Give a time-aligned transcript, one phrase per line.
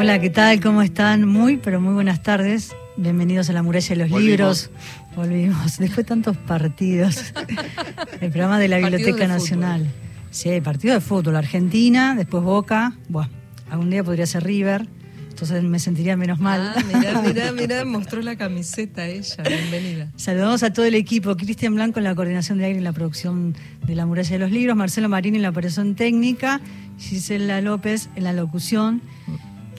[0.00, 0.62] Hola, ¿qué tal?
[0.62, 1.28] ¿Cómo están?
[1.28, 2.74] Muy, pero muy buenas tardes.
[2.96, 4.70] Bienvenidos a la muralla de los libros.
[5.14, 5.76] Volvimos.
[5.76, 7.34] Después de tantos partidos.
[8.22, 9.86] El programa de la Biblioteca Nacional.
[10.30, 11.36] Sí, partido de fútbol.
[11.36, 12.94] Argentina, después Boca.
[13.10, 13.28] Bueno,
[13.68, 14.88] algún día podría ser River
[15.40, 16.74] entonces me sentiría menos mal.
[16.76, 20.08] Ah, mirá, mirá, mirá, mostró la camiseta ella, bienvenida.
[20.16, 23.56] Saludamos a todo el equipo, Cristian Blanco en la coordinación de aire en la producción
[23.86, 26.60] de La Muralla de los Libros, Marcelo Marín en la operación técnica,
[26.98, 29.00] Gisela López en la locución.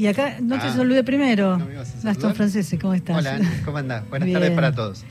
[0.01, 1.67] Y acá, no te ah, saludé primero, ¿no
[2.01, 3.17] Gastón Francese, ¿cómo estás?
[3.17, 4.09] Hola, ¿cómo andás?
[4.09, 5.03] Buenas tardes para todos.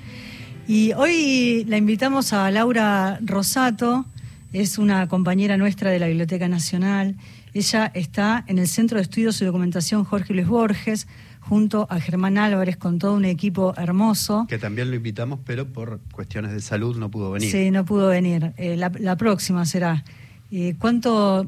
[0.66, 4.04] Y hoy la invitamos a Laura Rosato,
[4.52, 7.16] es una compañera nuestra de la Biblioteca Nacional
[7.52, 11.08] ella está en el Centro de Estudios y Documentación Jorge Luis Borges,
[11.40, 14.46] junto a Germán Álvarez, con todo un equipo hermoso.
[14.48, 17.50] Que también lo invitamos, pero por cuestiones de salud no pudo venir.
[17.50, 18.52] Sí, no pudo venir.
[18.56, 20.04] Eh, la, próxima será.
[20.52, 21.46] Eh, ¿Cuánto,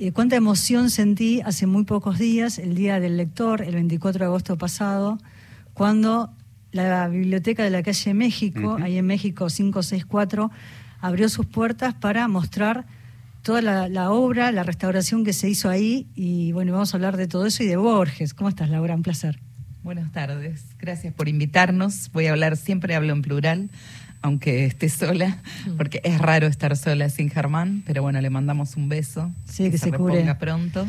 [0.00, 4.24] eh, ¿Cuánta emoción sentí hace muy pocos días, el Día del Lector, el 24 de
[4.26, 5.18] agosto pasado,
[5.74, 6.32] cuando
[6.72, 10.50] la Biblioteca de la Calle México, ahí en México 564,
[11.00, 12.86] abrió sus puertas para mostrar
[13.42, 17.26] toda la, obra, la restauración que se hizo ahí y bueno, vamos a hablar de
[17.26, 18.34] todo eso y de Borges.
[18.34, 18.94] ¿Cómo estás, Laura?
[18.94, 19.40] Un placer.
[19.82, 22.10] Buenas tardes, gracias por invitarnos.
[22.12, 23.70] Voy a hablar, siempre hablo en plural,
[24.22, 25.42] aunque esté sola,
[25.76, 29.32] porque es raro estar sola sin Germán, pero bueno, le mandamos un beso.
[29.44, 30.86] Sí, que, se, se pronto.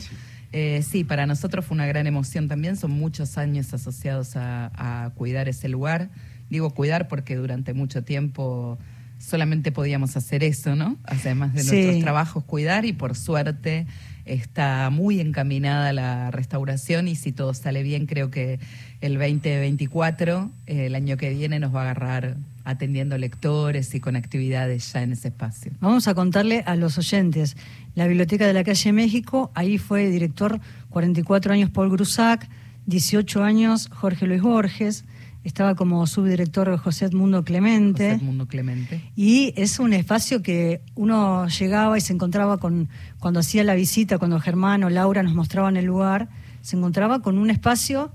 [0.52, 1.04] Eh, sí.
[1.04, 6.10] para nosotros fue una gran emoción también, son muchos años asociados a cuidar ese lugar.
[6.50, 8.80] Digo cuidar porque durante mucho tiempo
[9.20, 10.98] solamente podíamos hacer eso, ¿no?
[11.04, 13.86] Además de nuestros trabajos, cuidar y por suerte
[14.26, 18.60] está muy encaminada la restauración y si todo sale bien, creo que
[19.02, 24.92] el 2024, el año que viene, nos va a agarrar atendiendo lectores y con actividades
[24.94, 25.72] ya en ese espacio.
[25.80, 27.58] Vamos a contarle a los oyentes.
[27.96, 32.48] La Biblioteca de la Calle México, ahí fue director 44 años Paul Grusac,
[32.86, 35.06] 18 años Jorge Luis Borges,
[35.44, 38.12] estaba como subdirector José Edmundo Clemente.
[38.12, 39.02] José Edmundo Clemente.
[39.16, 42.90] Y es un espacio que uno llegaba y se encontraba con,
[43.20, 46.30] cuando hacía la visita, cuando Germán o Laura nos mostraban el lugar,
[46.62, 48.12] se encontraba con un espacio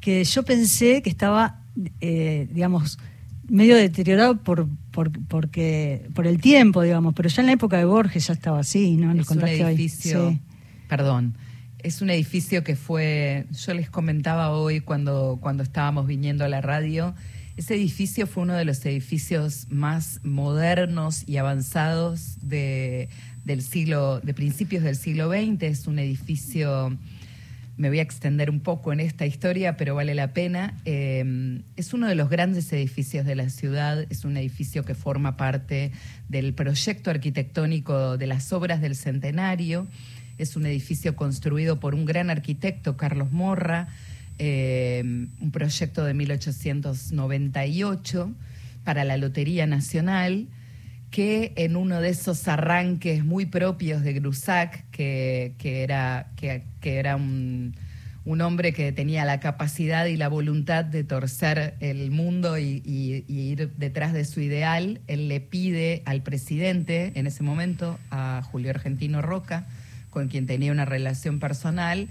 [0.00, 1.60] que yo pensé que estaba,
[2.00, 2.98] eh, digamos,
[3.50, 7.84] medio deteriorado por, por, porque, por el tiempo, digamos, pero ya en la época de
[7.84, 9.12] Borges ya estaba así, ¿no?
[9.12, 10.38] es un edificio,
[10.88, 11.34] perdón,
[11.82, 16.60] es un edificio que fue, yo les comentaba hoy cuando, cuando estábamos viniendo a la
[16.60, 17.14] radio,
[17.56, 23.10] ese edificio fue uno de los edificios más modernos y avanzados de,
[23.44, 25.62] del siglo, de principios del siglo XX.
[25.64, 26.96] Es un edificio,
[27.80, 30.74] me voy a extender un poco en esta historia, pero vale la pena.
[30.84, 35.38] Eh, es uno de los grandes edificios de la ciudad, es un edificio que forma
[35.38, 35.90] parte
[36.28, 39.86] del proyecto arquitectónico de las obras del centenario.
[40.36, 43.88] Es un edificio construido por un gran arquitecto, Carlos Morra,
[44.38, 48.30] eh, un proyecto de 1898
[48.84, 50.48] para la Lotería Nacional,
[51.10, 57.74] que en uno de esos arranques muy propios de Grusac, que, era, que, era un,
[58.24, 62.82] hombre que tenía la capacidad y la voluntad de torcer el mundo y,
[63.26, 68.70] ir detrás de su ideal, él le pide al presidente, en ese momento, a Julio
[68.70, 69.66] Argentino Roca,
[70.10, 72.08] con quien tenía una relación personal,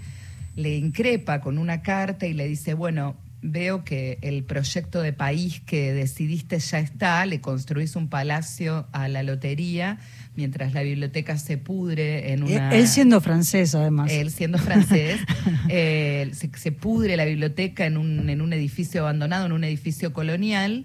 [0.56, 5.60] le increpa con una carta y le dice, bueno, veo que el proyecto de país
[5.60, 9.98] que decidiste ya está, le construís un palacio a la lotería,
[10.36, 12.74] mientras la biblioteca se pudre en una...
[12.74, 14.12] Él siendo francés, además.
[14.12, 15.20] Él siendo francés,
[15.68, 20.84] eh, se, pudre la biblioteca en un, en un edificio abandonado, en un edificio colonial,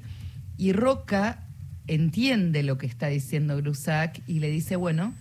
[0.58, 1.44] y Roca
[1.88, 5.14] entiende lo que está diciendo Grusac y le dice, bueno,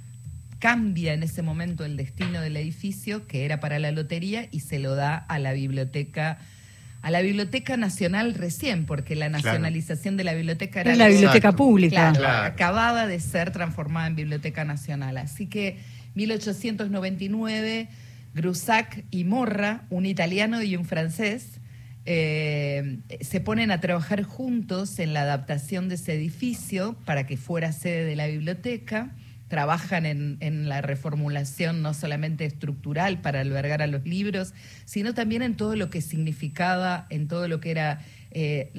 [0.61, 4.79] cambia en ese momento el destino del edificio, que era para la lotería, y se
[4.79, 6.39] lo da a la biblioteca
[7.05, 10.97] a la Biblioteca Nacional recién, porque la nacionalización de la biblioteca era...
[10.97, 12.47] la biblioteca pública.
[12.47, 15.19] acababa de ser transformada en Biblioteca Nacional.
[15.19, 15.77] Así que
[16.15, 17.89] 1899,
[18.33, 21.61] Grusac y Morra, un italiano y un francés,
[22.07, 27.73] eh, se ponen a trabajar juntos en la adaptación de ese edificio para que fuera
[27.73, 29.11] sede de la biblioteca
[29.49, 34.55] trabajan en, la reformulación no solamente estructural para albergar a los libros,
[34.85, 38.01] sino también en todo lo que significaba, en todo lo que era
[38.31, 38.73] eh,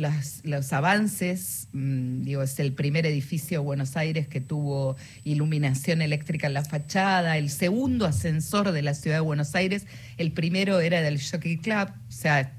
[0.43, 1.69] los avances.
[1.71, 6.65] Mm, digo, es el primer edificio de Buenos Aires que tuvo iluminación eléctrica en la
[6.65, 9.85] fachada, el segundo ascensor de la ciudad de Buenos Aires,
[10.17, 12.53] el primero era del Jockey Club, o sea,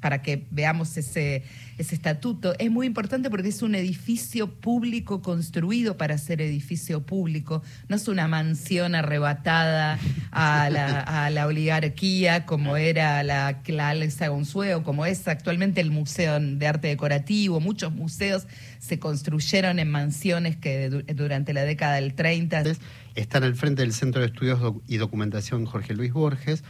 [0.00, 1.42] para que veamos ese,
[1.78, 2.54] ese estatuto.
[2.58, 8.08] Es muy importante porque es un edificio público construido para ser edificio público, no es
[8.08, 9.98] una mansión arrebatada
[10.32, 16.66] a la, oligarquía como era la, la Alexa Gonzuelo, como es actualmente el Museo de
[16.66, 17.60] Arte Decorativo.
[17.60, 18.46] Muchos museos
[18.78, 22.64] se construyeron en mansiones que durante la década del 30...
[23.14, 26.62] Están al frente del Centro de Estudios y Documentación Jorge Luis Borges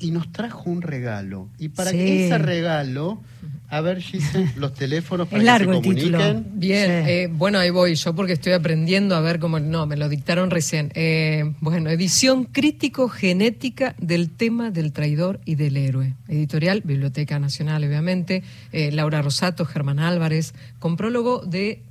[0.00, 1.48] y nos trajo un regalo.
[1.58, 3.20] Y para que ese regalo,
[3.68, 6.46] a ver, Giselle, los teléfonos para largo que se comuniquen.
[6.54, 9.60] Bien, eh, bueno, ahí voy yo porque estoy aprendiendo a ver cómo.
[9.60, 10.90] No, me lo dictaron recién.
[10.94, 16.14] Eh, bueno, edición crítico-genética del tema del traidor y del héroe.
[16.28, 18.42] Editorial, Biblioteca Nacional, obviamente.
[18.72, 21.84] Eh, Laura Rosato, Germán Álvarez, con prólogo de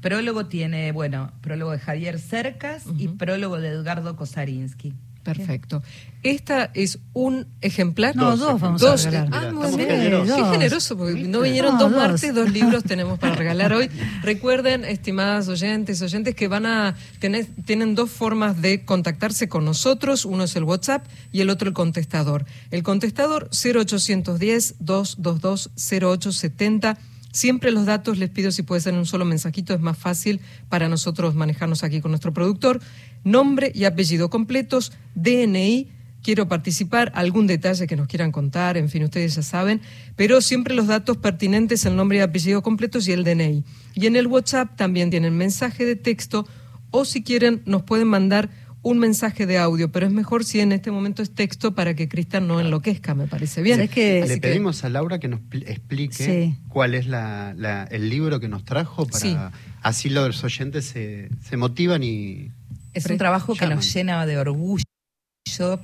[0.00, 4.94] prólogo tiene, bueno, prólogo de Javier Cercas y prólogo de Edgardo Kosarinsky.
[5.22, 5.82] Perfecto.
[6.22, 8.16] Esta es un ejemplar.
[8.16, 9.28] No, dos, vamos a regalar.
[9.32, 10.24] Ah, muy bien.
[10.26, 13.90] Qué generoso, porque no vinieron dos, martes, dos libros tenemos para regalar hoy.
[14.22, 20.24] Recuerden, estimadas oyentes, oyentes, que van a tener, tienen dos formas de contactarse con nosotros.
[20.24, 22.46] Uno es el WhatsApp y el otro el contestador.
[22.70, 26.98] El contestador 0810 222 0870
[27.32, 30.88] Siempre los datos les pido si puede ser un solo mensajito, es más fácil para
[30.88, 32.80] nosotros manejarnos aquí con nuestro productor.
[33.22, 35.88] Nombre y apellido completos, DNI,
[36.22, 39.80] quiero participar, algún detalle que nos quieran contar, en fin, ustedes ya saben,
[40.16, 43.64] pero siempre los datos pertinentes, el nombre y apellido completos y el DNI.
[43.94, 46.46] Y en el WhatsApp también tienen mensaje de texto
[46.90, 48.50] o si quieren nos pueden mandar
[48.82, 52.08] un mensaje de audio, pero es mejor si en este momento es texto para que
[52.08, 53.78] Cristian no enloquezca, me parece bien.
[53.78, 59.06] Le pedimos a Laura que nos explique cuál es la, el libro que nos trajo
[59.06, 62.50] para así los oyentes se, se motivan y...
[62.92, 64.84] Es un trabajo que nos llena de orgullo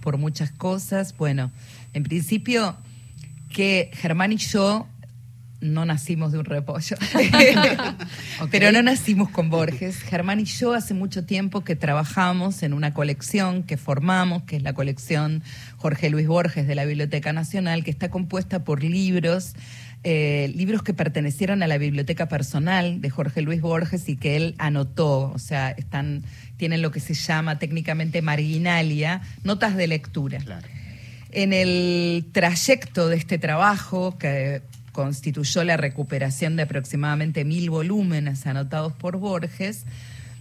[0.00, 1.16] por muchas cosas.
[1.16, 1.52] Bueno,
[1.92, 2.76] en principio
[3.52, 4.87] que Germán y yo
[5.61, 6.97] no nacimos de un repollo,
[8.50, 10.00] pero no nacimos con Borges.
[10.03, 14.62] Germán y yo hace mucho tiempo que trabajamos en una colección que formamos, que es
[14.62, 15.43] la colección
[15.76, 19.55] Jorge Luis Borges de la Biblioteca Nacional, que está compuesta por libros,
[20.05, 24.55] eh, libros que pertenecieron a la biblioteca personal de Jorge Luis Borges y que él
[24.59, 26.23] anotó, o sea, están,
[26.59, 30.38] tienen lo que se llama técnicamente marginalia, notas de lectura.
[31.32, 34.62] En el trayecto de este trabajo, que
[34.96, 39.84] constituyó la recuperación de aproximadamente mil volúmenes anotados por Borges,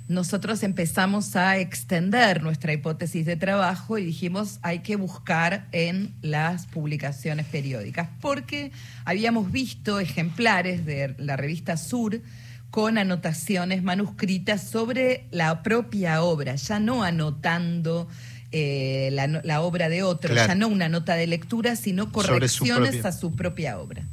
[0.08, 6.68] nosotros empezamos a extender nuestra hipótesis de trabajo y dijimos hay que buscar en las
[6.68, 8.72] publicaciones periódicas, porque
[9.04, 12.22] habíamos visto ejemplares de la revista Sur
[12.72, 18.08] con anotaciones manuscritas sobre la propia obra, ya no anotando
[18.54, 23.36] eh, la, obra de otro, ya no una nota de lectura, sino correcciones a su
[23.36, 24.06] propia obra.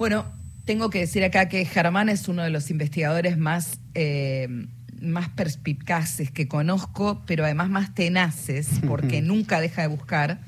[0.00, 0.24] Bueno,
[0.64, 4.48] tengo que decir acá que Germán es uno de los investigadores más, eh,
[4.98, 10.40] más perspicaces que conozco, pero además más tenaces, porque nunca deja de buscar.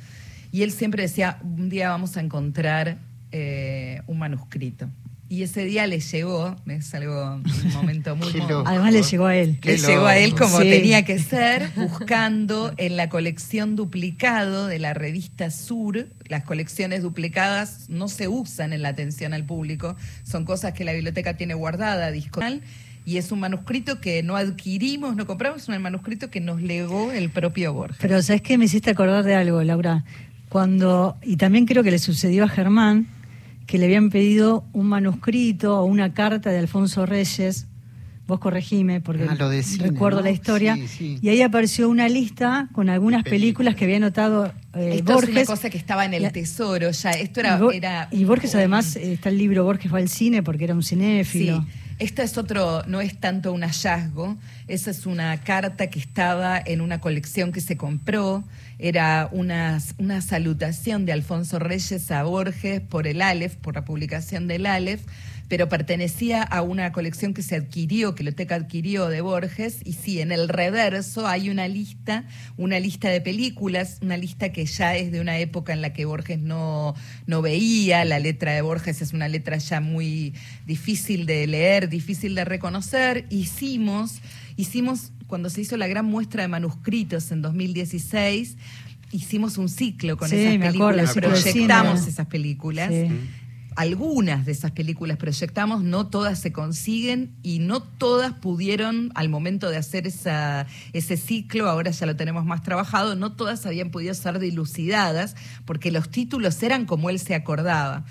[0.52, 2.96] Y él siempre decía, un día vamos a encontrar
[3.30, 4.88] eh, un manuscrito.
[5.32, 8.28] Y ese día le llegó, es algo, un momento muy...
[8.66, 9.58] Además le llegó a él.
[9.62, 14.92] Le llegó a él como tenía que ser, buscando en la colección duplicado de la
[14.92, 16.06] revista Sur.
[16.28, 20.92] Las colecciones duplicadas no se usan en la atención al público, son cosas que la
[20.92, 22.60] biblioteca tiene guardada, disconal
[23.06, 27.10] y es un manuscrito que no adquirimos, no compramos, es un manuscrito que nos legó
[27.10, 27.96] el propio Borges.
[28.02, 28.58] Pero ¿sabes qué?
[28.58, 30.04] Me hiciste acordar de algo, Laura.
[30.50, 33.08] Cuando, y también creo que le sucedió a Germán,
[33.66, 37.66] que le habían pedido un manuscrito o una carta de Alfonso Reyes,
[38.26, 39.36] vos corregime porque ah,
[39.78, 44.96] recuerdo la historia, y ahí apareció una lista con algunas películas, que había notado eh,
[44.96, 45.30] Esto Borges.
[45.30, 48.08] Es una cosa que estaba en el tesoro, ya, esto era...
[48.10, 51.62] Y, Borges además, eh, está el libro Borges fue al cine porque era un cinéfilo.
[51.62, 51.81] Sí.
[52.02, 56.80] Esta es otro, no es tanto un hallazgo, esa es una carta que estaba en
[56.80, 58.42] una colección que se compró,
[58.80, 64.48] era una, una salutación de Alfonso Reyes a Borges por el Aleph, por la publicación
[64.48, 65.02] del Aleph,
[65.52, 70.18] pero pertenecía a una colección que se adquirió, que Loteca adquirió de Borges, y sí,
[70.18, 72.24] en el reverso hay una lista,
[72.56, 76.06] una lista de películas, una lista que ya es de una época en la que
[76.06, 76.94] Borges no,
[77.26, 80.32] no veía, la letra de Borges es una letra ya muy
[80.64, 84.22] difícil de leer, difícil de reconocer, hicimos,
[84.56, 88.56] hicimos, cuando se hizo la gran muestra de manuscritos en 2016,
[89.12, 92.90] hicimos un ciclo con esas películas, proyectamos esas películas
[93.76, 99.70] algunas de esas películas proyectamos, no todas se consiguen y no todas pudieron, al momento
[99.70, 104.14] de hacer esa, ese ciclo, ahora ya lo tenemos más trabajado, no todas habían podido
[104.14, 108.04] ser dilucidadas porque los títulos eran como él se acordaba.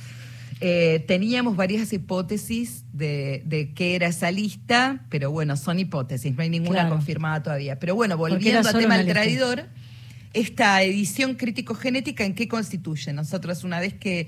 [0.63, 6.43] eh, teníamos varias hipótesis de, de, qué era esa lista, pero bueno, son hipótesis, no
[6.43, 7.79] hay ninguna confirmada todavía.
[7.79, 9.65] Pero bueno, volviendo al tema del traidor.
[10.33, 13.11] Esta edición crítico-genética, ¿en qué constituye?
[13.11, 14.27] Nosotros una vez que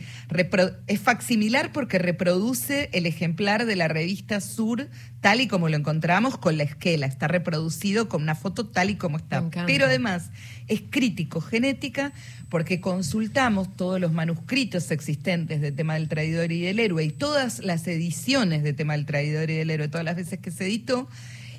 [0.88, 4.90] es facsimilar porque reproduce el ejemplar de la revista Sur
[5.22, 8.96] tal y como lo encontramos con la esquela, está reproducido con una foto tal y
[8.96, 9.50] como está.
[9.66, 10.32] Pero además
[10.68, 12.12] es crítico-genética
[12.50, 17.60] porque consultamos todos los manuscritos existentes de Tema del Traidor y del Héroe y todas
[17.60, 21.08] las ediciones de Tema del Traidor y del Héroe, todas las veces que se editó,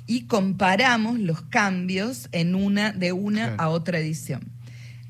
[0.07, 4.55] y comparamos los cambios en una, de una a otra edición.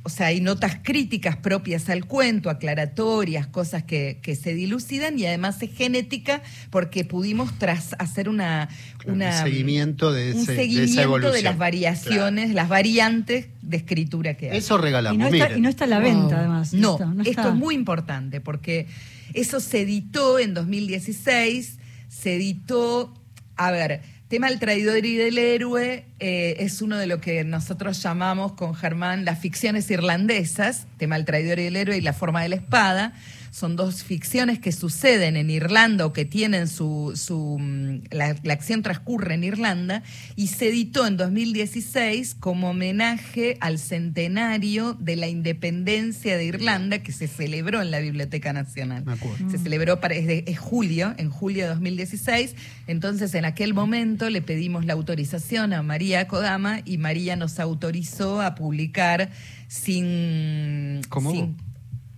[0.06, 5.60] O sea, hay notas críticas propias al cuento, aclaratorias, cosas que, se dilucidan y además
[5.64, 8.70] es genética porque pudimos tras hacer una,
[9.08, 14.58] un seguimiento de, un seguimiento de, las variaciones, las variantes de escritura que hay.
[14.60, 15.16] Eso regalamos.
[15.16, 16.72] Y no, está, y no está a la venta, además.
[16.74, 18.86] No, esto es muy importante porque
[19.34, 23.12] eso se editó en 2016, se editó,
[23.56, 28.02] a ver, tema del traidor y del héroe eh, es uno de lo que nosotros
[28.02, 32.42] llamamos con Germán las ficciones irlandesas, tema del traidor y del héroe y la forma
[32.42, 33.14] de la espada,
[33.56, 37.14] son dos ficciones que suceden en Irlanda o que tienen su...
[37.16, 40.04] su mm, la, acción transcurre en Irlanda
[40.36, 47.14] y se editó en 2016 como homenaje al centenario de la independencia de Irlanda que
[47.14, 49.06] se celebró en la Biblioteca Nacional.
[49.50, 52.56] Se celebró para, es, julio, en julio de 2016.
[52.88, 58.42] Entonces en aquel momento le pedimos la autorización a María Kodama y María nos autorizó
[58.42, 59.32] a publicar
[59.70, 61.00] sin...
[61.08, 61.56] ¿Cómo?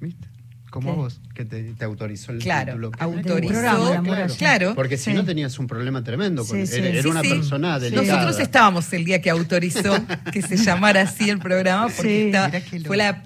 [0.02, 0.27] ¿Viste?
[0.82, 2.92] Como vos, que te, autorizó el claro, título.
[3.00, 4.04] Autorizó,
[4.38, 6.46] claro, Porque si no tenías un problema tremendo.
[6.46, 8.08] Con, era, una persona delicada.
[8.08, 9.98] Nosotros estábamos el día que autorizó
[10.32, 13.24] que se llamara así el programa, porque fue la,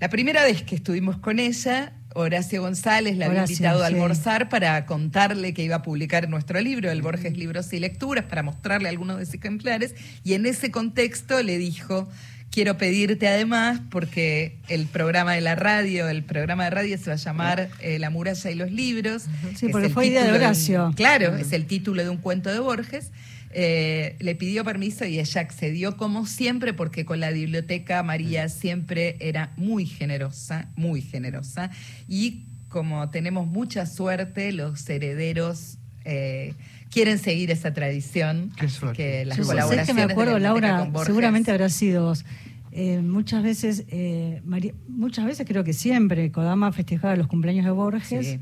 [0.00, 1.92] la primera vez que estuvimos con ella.
[2.16, 6.90] Horacio González la había invitado a almorzar para contarle que iba a publicar nuestro libro,
[6.92, 9.96] el Borges Libros y Lecturas, para mostrarle algunos de sus ejemplares.
[10.22, 12.08] Y en ese contexto le dijo
[12.54, 17.14] quiero pedirte además, porque el programa de la radio, el programa de radio se va
[17.14, 19.24] a llamar eh, La muralla y los libros.
[19.56, 20.92] Sí, porque fue idea de Horacio.
[20.94, 23.10] claro, es el título de un cuento de Borges.
[23.50, 29.16] Eh, le pidió permiso y ella accedió como siempre porque con la biblioteca María siempre
[29.18, 31.70] era muy generosa, muy generosa.
[32.08, 35.78] Y como tenemos mucha suerte, los herederos...
[36.04, 36.54] Eh,
[36.94, 38.52] quieren seguir esa tradición.
[38.56, 38.96] Qué suerte.
[38.96, 42.24] Que las colaboraciones que me acuerdo, Laura, seguramente habrá sido vos.
[42.70, 44.42] Eh, muchas veces, eh,
[44.88, 48.38] muchas veces creo que siempre, Kodama festejaba los cumpleaños de Borges.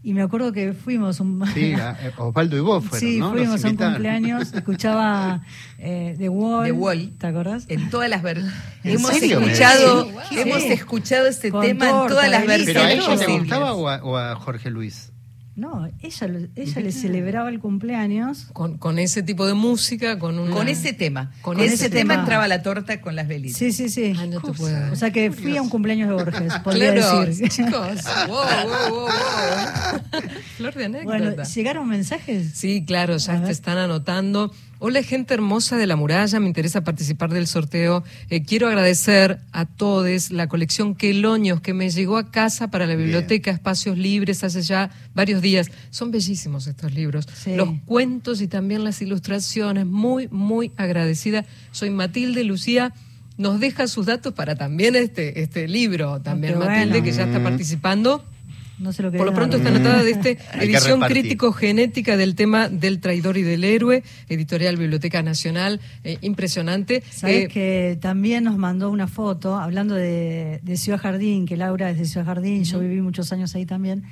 [0.00, 1.42] Y me acuerdo que fuimos un...
[1.54, 5.42] Sí, eh, Osvaldo y vos fueron, Sí, fuimos a un cumpleaños, escuchaba
[5.78, 6.66] The Wall.
[6.66, 7.12] The Wall.
[7.18, 7.64] ¿Te acordás?
[7.68, 8.54] En todas las versiones.
[8.84, 12.66] Hemos escuchado, hemos escuchado ese tema en todas las versiones.
[12.66, 15.12] ¿Pero a ella le gustaba o a Jorge Luis?
[15.58, 18.46] No, ella, ella le celebraba el cumpleaños.
[18.52, 21.32] Con, con ese tipo de música, con un Con ese tema.
[21.42, 23.58] Con, ese, tema, entraba la torta con las velitas.
[23.58, 24.12] Sí, sí, sí.
[24.30, 24.92] no te puedo.
[24.92, 27.48] O sea que fui a un cumpleaños de Borges, podría claro, decir.
[27.48, 27.98] chicos.
[28.28, 29.08] Wow, wow, wow,
[30.56, 31.18] Flor de anécdota.
[31.18, 32.52] Bueno, ¿llegaron mensajes?
[32.54, 34.52] Sí, claro, ya te están anotando.
[34.80, 38.04] Hola gente hermosa de la muralla, me interesa participar del sorteo.
[38.30, 42.94] Eh, quiero agradecer a todos la colección Queloños que me llegó a casa para la
[42.94, 45.68] biblioteca Espacios Libres hace ya varios días.
[45.90, 47.26] Son bellísimos estos libros.
[47.46, 49.84] Los cuentos y también las ilustraciones.
[49.84, 51.44] Muy, muy agradecida.
[51.72, 52.94] Soy Matilde Lucía
[53.36, 57.40] nos deja sus datos para también este, este libro, también Matilde, que ya está
[58.78, 58.84] mm.
[58.84, 59.18] participando.
[59.18, 63.64] Por lo pronto está anotada de este edición crítico-genética del tema del traidor y del
[63.64, 67.02] héroe, editorial Biblioteca Nacional, eh, impresionante.
[67.10, 71.98] Sabes eh, que también nos mandó una foto, hablando de, Ciudad Jardín, que Laura es
[71.98, 74.04] de Ciudad Jardín, yo viví muchos años ahí también.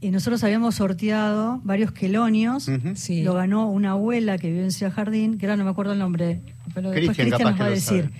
[0.00, 2.68] Y nosotros habíamos sorteado varios quelonios,
[3.08, 6.00] lo ganó una abuela que vive en Ciudad Jardín, que ahora no me acuerdo el
[6.00, 6.40] nombre,
[6.74, 8.10] pero después Cristian nos va a decir.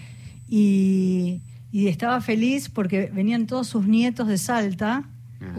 [0.49, 1.41] Y,
[1.73, 5.09] y estaba feliz porque venían todos sus nietos de Salta,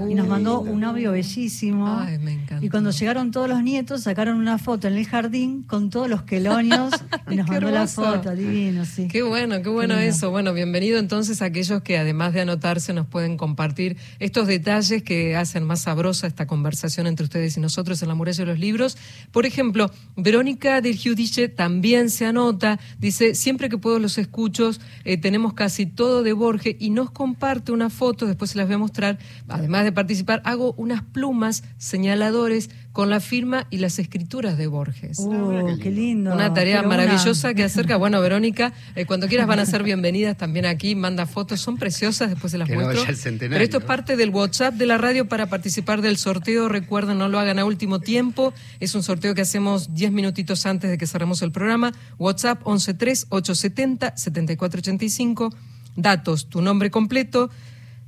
[0.10, 2.00] y nos mandó un audio bellísimo.
[2.00, 2.66] Ay, me encanta.
[2.66, 6.24] Y cuando llegaron todos los nietos, sacaron una foto en el jardín con todos los
[6.24, 6.94] quelonios
[7.30, 9.08] y nos mandó la foto, divino, sí.
[9.08, 10.32] Qué bueno, qué bueno eso.
[10.32, 15.36] Bueno, bienvenido entonces a aquellos que además de anotarse nos pueden compartir estos detalles que
[15.36, 18.98] hacen más sabrosa esta conversación entre ustedes y nosotros en la muralla de los libros.
[19.32, 24.72] Por ejemplo, Verónica del Giudice también se anota, dice, siempre que puedo los escucho,
[25.04, 28.75] eh, tenemos casi todo de Borges y nos comparte una foto, después se las voy
[28.75, 33.98] a mostrar, además además de participar, hago unas plumas, señaladores con la firma y las
[33.98, 35.18] escrituras de Borges.
[35.18, 36.32] Uh, qué lindo.
[36.32, 37.98] Una tarea maravillosa que acerca.
[37.98, 40.94] Bueno, Verónica, eh, cuando quieras van a ser bienvenidas también aquí.
[40.94, 43.03] Manda fotos, son preciosas, después se las muestro.
[43.39, 46.70] Pero esto es parte del WhatsApp de la radio para participar del sorteo.
[46.70, 48.53] Recuerden, no lo hagan a último tiempo.
[48.80, 51.94] Es un sorteo que hacemos 10 minutitos antes de que cerremos el programa.
[52.20, 55.51] WhatsApp 113-870-7485.
[55.96, 57.50] Datos, tu nombre completo,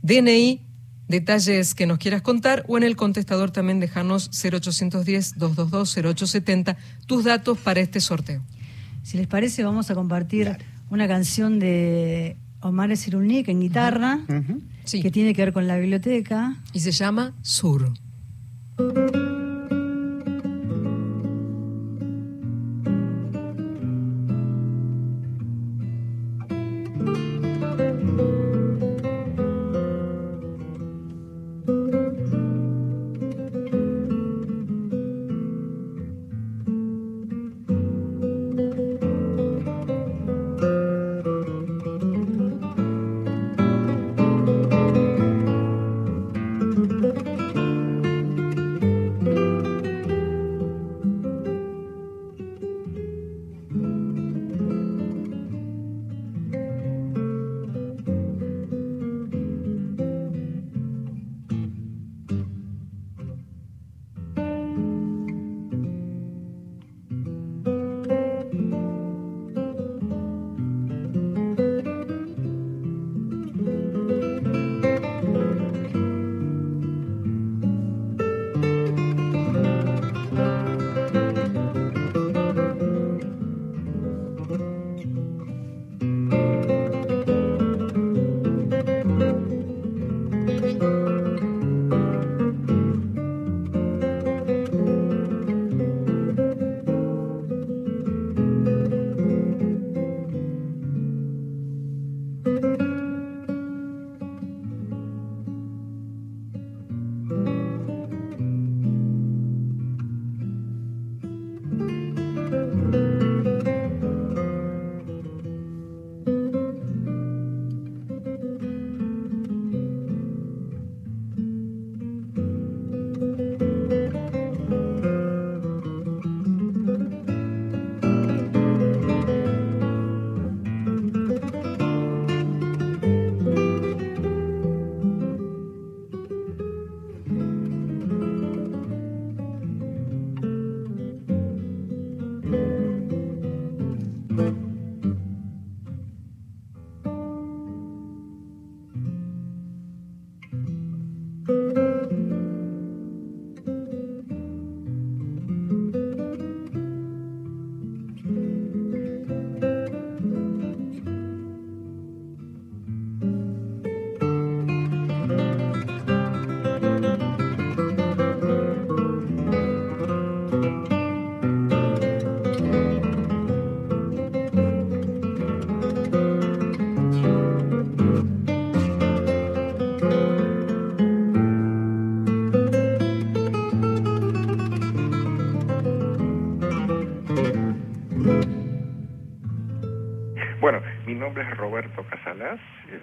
[0.03, 0.61] DNI,
[1.07, 7.79] detalles que nos quieras contar o en el contestador también dejarnos 0810-222-0870 tus datos para
[7.79, 8.41] este sorteo.
[9.03, 10.57] Si les parece, vamos a compartir
[10.89, 16.57] una canción de Omar Cirulnik en guitarra que tiene que ver con la biblioteca.
[16.73, 17.93] Y se llama Sur.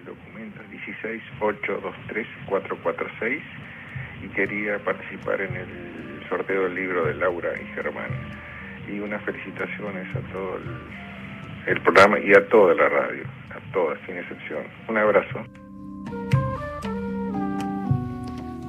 [0.03, 0.69] El documento es
[2.49, 3.41] 16823-446
[4.25, 8.11] y quería participar en el sorteo del libro de Laura y Germán.
[8.89, 10.59] Y unas felicitaciones a todo
[11.67, 14.65] el programa y a toda la radio, a todas, sin excepción.
[14.89, 15.47] Un abrazo.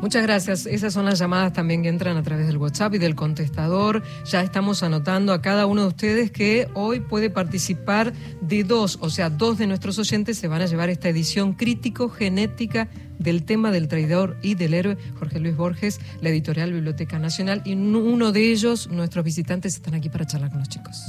[0.04, 0.66] Muchas gracias.
[0.66, 4.04] Esas son las llamadas también que entran a través del WhatsApp y del contestador.
[4.26, 8.12] Ya estamos anotando a cada uno de ustedes que hoy puede participar
[8.42, 12.90] de dos, o sea, dos de nuestros oyentes se van a llevar esta edición crítico-genética
[13.18, 17.62] del tema del traidor y del héroe, Jorge Luis Borges, la editorial Biblioteca Nacional.
[17.64, 21.02] Y uno de ellos, nuestros visitantes, están aquí para charlar con los chicos.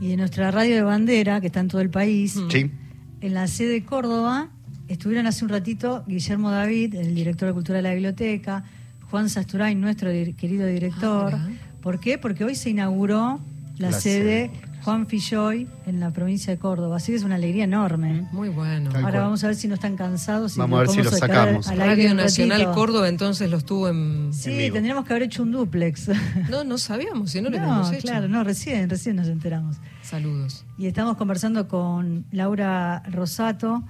[0.00, 2.72] Y en nuestra radio de bandera, que está en todo el país, sí.
[3.20, 4.50] en la sede de Córdoba,
[4.92, 8.62] Estuvieron hace un ratito Guillermo David, el director de Cultura de la Biblioteca,
[9.10, 11.32] Juan Sasturain, nuestro querido director.
[11.34, 11.48] Ah,
[11.80, 12.18] ¿Por qué?
[12.18, 13.40] Porque hoy se inauguró
[13.78, 14.50] la, sede,
[14.82, 16.96] Juan Filloy en la provincia de Córdoba.
[16.96, 18.28] Así que es una alegría enorme.
[18.32, 18.90] Muy bueno.
[19.02, 20.58] Ahora vamos a ver si no están cansados.
[20.58, 21.74] Vamos a ver si lo sacamos.
[21.74, 24.30] Radio Nacional Córdoba entonces lo estuvo en.
[24.34, 26.10] Sí, tendríamos que haber hecho un duplex.
[26.50, 28.02] No, no sabíamos, si no lo no, hecho.
[28.02, 29.78] Claro, no, recién, recién nos enteramos.
[30.02, 30.66] Saludos.
[30.76, 33.82] Y estamos conversando con Laura Rosato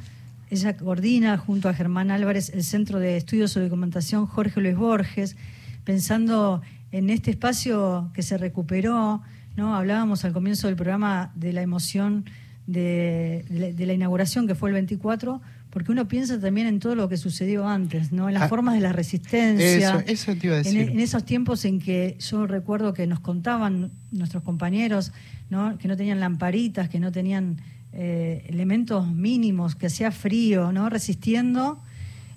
[0.52, 5.34] ella coordina junto a Germán Álvarez el Centro de Estudios sobre Documentación Jorge Luis Borges,
[5.84, 6.60] pensando
[6.90, 9.22] en este espacio que se recuperó,
[9.56, 9.74] ¿no?
[9.74, 12.26] Hablábamos al comienzo del programa de la emoción
[12.66, 13.46] de,
[13.78, 17.66] la inauguración que fue el 24, porque uno piensa también en todo lo que sucedió
[17.66, 18.28] antes, ¿no?
[18.28, 20.04] En las ah, formas de la resistencia.
[20.06, 20.90] Eso, te iba a decir.
[20.90, 25.12] En, esos tiempos en que yo recuerdo que nos contaban nuestros compañeros,
[25.48, 25.78] ¿no?
[25.78, 27.56] Que no tenían lamparitas, que no tenían
[27.92, 30.88] eh, elementos mínimos, que hacía frío, ¿no?
[30.88, 31.80] Resistiendo,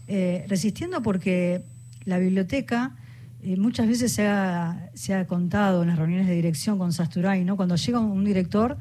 [0.08, 1.62] eh, resistiendo porque
[2.06, 2.96] la biblioteca
[3.44, 7.46] eh, muchas veces se ha, se ha, contado en las reuniones de dirección con Sasturay,
[7.46, 7.56] ¿no?
[7.56, 8.78] Cuando llega un director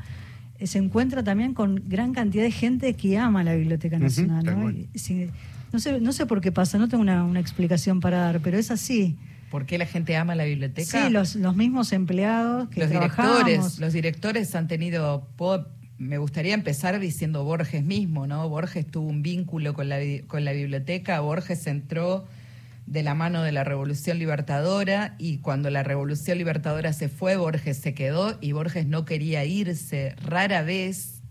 [0.62, 4.44] se encuentra también con gran cantidad de gente que ama la Biblioteca Nacional.
[4.44, 5.78] ¿no?
[5.78, 8.70] sé, no sé por qué pasa, no tengo una, una, explicación para dar, pero es
[8.70, 9.16] así.
[9.50, 11.06] ¿Por qué la gente ama la biblioteca?
[11.06, 15.28] Sí, los, los mismos empleados que los directores, los directores han tenido
[15.98, 18.48] me gustaría empezar diciendo Borges mismo, ¿no?
[18.48, 22.26] Borges tuvo un vínculo con la, con la biblioteca, Borges entró
[22.86, 27.78] de la mano de la Revolución Libertadora y cuando la Revolución Libertadora se fue, Borges
[27.78, 30.14] se quedó y Borges no quería irse.
[30.22, 31.22] Rara vez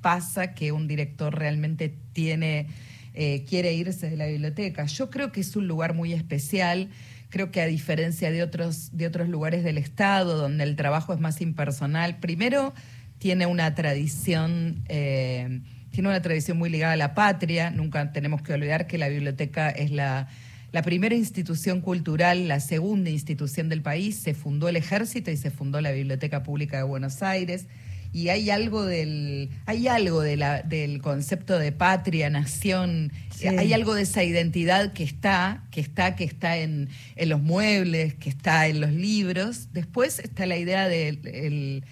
[0.00, 2.66] pasa que un director realmente tiene,
[3.14, 4.84] eh, quiere irse de la biblioteca.
[4.84, 6.90] Yo creo que es un lugar muy especial.
[7.30, 11.20] Creo que a diferencia de otros, de otros lugares del Estado, donde el trabajo es
[11.20, 12.74] más impersonal, primero
[13.18, 17.70] tiene una tradición, eh, tiene una tradición muy ligada a la patria.
[17.70, 20.28] Nunca tenemos que olvidar que la biblioteca es la,
[20.72, 24.16] la primera institución cultural, la segunda institución del país.
[24.16, 27.66] Se fundó el ejército y se fundó la Biblioteca Pública de Buenos Aires.
[28.10, 33.12] Y hay algo del, hay algo de la, del concepto de patria, nación,
[33.44, 38.14] hay algo de esa identidad que está, que está, que está en, en los muebles,
[38.14, 39.74] que está en los libros.
[39.74, 41.84] Después está la idea del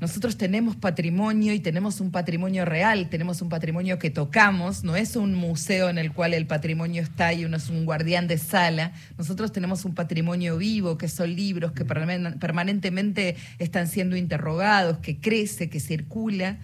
[0.00, 5.14] nosotros tenemos patrimonio y tenemos un patrimonio real, tenemos un patrimonio que tocamos, no es
[5.14, 8.92] un museo en el cual el patrimonio está y uno es un guardián de sala,
[9.18, 15.68] nosotros tenemos un patrimonio vivo, que son libros que permanentemente están siendo interrogados, que crece,
[15.68, 16.58] que circula.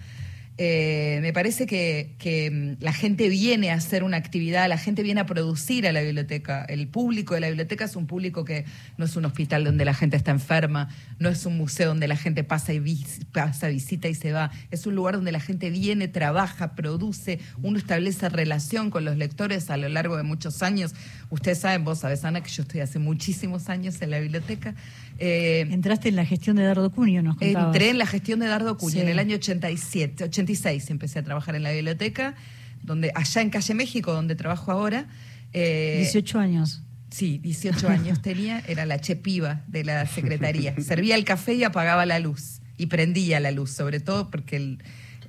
[0.59, 5.21] Eh, me parece que, mm, la gente viene a hacer una actividad, la gente viene
[5.21, 6.65] a producir a la biblioteca.
[6.65, 8.65] El público de la biblioteca es un público que
[8.97, 10.89] no es un hospital donde la gente está enferma,
[11.19, 14.51] no es un museo donde la gente pasa y pasa, visita y se va.
[14.71, 19.69] Es un lugar donde la gente viene, trabaja, produce, uno establece relación con los lectores
[19.69, 20.95] a lo largo de muchos años.
[21.29, 24.73] Ustedes saben, vos sabés, Ana, que yo estoy hace muchísimos años en la biblioteca.
[25.19, 27.37] Eh, Entraste en la gestión de Dardo Cunio, ¿no?
[27.39, 31.55] Entré en la gestión de Dardo Cunio en el año 87, 86 empecé a trabajar
[31.55, 32.35] en la biblioteca,
[32.83, 35.07] donde allá en Calle México, donde trabajo ahora.
[35.53, 36.83] 18 eh, años.
[37.09, 40.75] Sí, 18 años tenía, era la chepiva de la secretaría.
[40.81, 42.61] Servía el café y apagaba la luz.
[42.77, 44.83] Y prendía la luz, sobre todo porque el,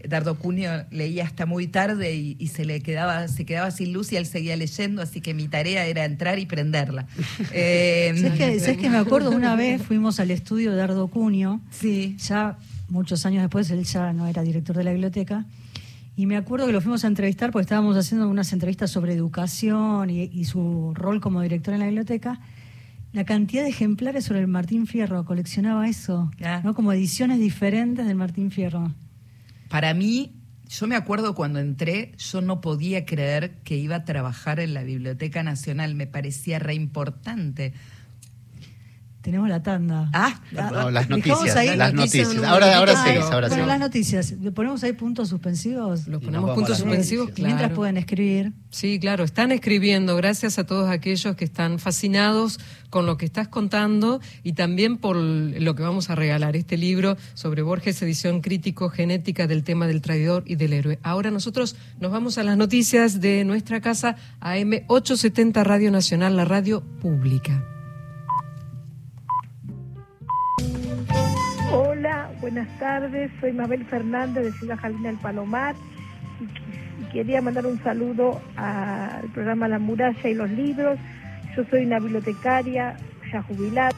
[0.07, 4.17] Dardo Cunio leía hasta muy tarde y, se le quedaba, se quedaba sin luz y
[4.17, 7.07] él seguía leyendo, así que mi tarea era entrar y prenderla.
[7.53, 8.13] Eh,
[8.61, 9.31] ¿Sabes, que, me acuerdo?
[9.31, 12.17] Una vez fuimos al estudio de Dardo Cunio, sí.
[12.19, 12.59] ya
[12.89, 15.47] muchos años después, él ya no era director de la biblioteca,
[16.19, 20.11] y me acuerdo que lo fuimos a entrevistar porque estábamos haciendo unas entrevistas sobre educación
[20.11, 22.41] y, su rol como director en la biblioteca.
[23.13, 26.61] La cantidad de ejemplares sobre el Martín Fierro, coleccionaba eso, ah.
[26.65, 26.75] ¿no?
[26.75, 28.93] como ediciones diferentes del Martín Fierro.
[29.69, 30.35] Para mí,
[30.69, 34.83] yo me acuerdo cuando entré, yo no podía creer que iba a trabajar en la
[34.83, 37.73] Biblioteca Nacional, me parecía re importante.
[39.29, 40.09] Tenemos la tanda.
[40.15, 41.77] Ah, las noticias.
[41.77, 42.35] las noticias.
[42.47, 44.35] Ahora, ahora sí, ahora bueno, las noticias.
[44.55, 46.09] ¿Ponemos ahí puntos suspensivos?
[46.09, 47.47] Los ponemos puntos suspensivos, claro.
[47.47, 48.55] Mientras pueden escribir.
[48.71, 50.17] Sí, claro, están escribiendo.
[50.17, 55.17] Gracias a todos aquellos que están fascinados con lo que estás contando y también por
[55.17, 60.01] lo que vamos a regalar, este libro sobre Borges, edición crítico genética del tema del
[60.01, 60.99] traidor y del héroe.
[61.03, 66.47] Ahora nosotros nos vamos a las noticias de nuestra casa, AM 870 Radio Nacional, la
[66.47, 67.78] radio pública.
[72.51, 73.31] Buenas tardes.
[73.41, 75.75] Soy Mabel Fernández de Ciudad Jalina del Palomar
[76.41, 80.99] y, quería mandar un saludo al programa La Muralla y los Libros.
[81.55, 82.97] Yo soy una bibliotecaria
[83.31, 83.91] ya jubilada.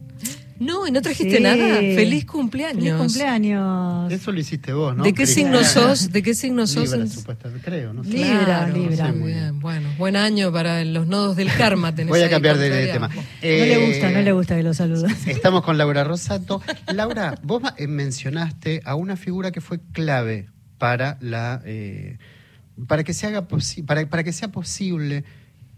[0.59, 1.79] No, y no trajiste nada.
[1.79, 2.85] Feliz cumpleaños.
[2.85, 4.13] Feliz cumpleaños.
[4.13, 5.03] Eso lo hiciste vos, ¿no?
[5.03, 6.13] ¿De qué signo sos?
[6.13, 6.93] ¿De qué signo sos?
[6.93, 8.03] Libra, supuestamente, creo, ¿no?
[8.03, 9.13] Libra, Libra.
[9.13, 9.59] muy bien.
[9.61, 11.91] Bueno, buen año para los nodos del karma.
[11.91, 13.09] Voy a cambiar de, tema.
[13.09, 15.27] no le gusta, no le gusta que lo saludes.
[15.27, 16.63] Estamos con Laura Rosato.
[16.95, 22.19] Laura, vos eh, mencionaste a una figura que fue clave para la eh,
[22.87, 23.47] para que se haga
[23.87, 25.25] para, para que sea posible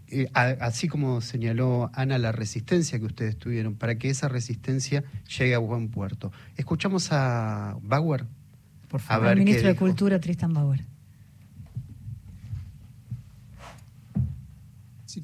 [0.09, 5.03] eh, así como señaló Ana, la resistencia que ustedes tuvieron, para que esa resistencia
[5.37, 6.31] llegue a buen puerto.
[6.55, 8.25] Escuchamos a Bauer.
[8.87, 10.85] Por favor, el ministro de Cultura, Tristan Bauer.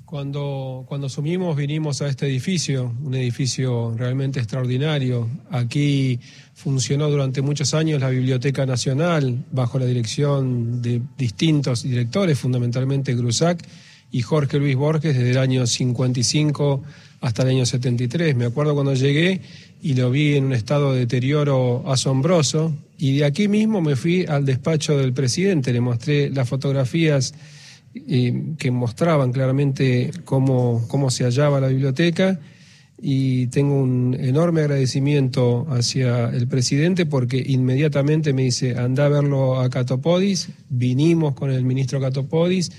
[0.06, 5.30] cuando, cuando asumimos vinimos a este edificio, un edificio realmente extraordinario.
[5.52, 6.20] Aquí
[6.54, 13.66] funcionó durante muchos años la Biblioteca Nacional bajo la dirección de distintos directores, fundamentalmente Grusac
[14.12, 16.84] y Jorge Luis Borges desde el año 55
[17.22, 18.36] hasta el año 73.
[18.36, 19.42] Me acuerdo cuando llegué
[19.82, 24.26] y lo vi en un estado de deterioro asombroso y de aquí mismo me fui
[24.26, 27.34] al despacho del presidente, le mostré las fotografías
[27.96, 32.39] eh, que mostraban claramente cómo, cómo se hallaba la biblioteca
[33.06, 39.60] y tengo un enorme agradecimiento hacia el presidente porque inmediatamente me dice, anda a verlo
[39.60, 42.72] a Catopodis, vinimos con el ministro Catopodis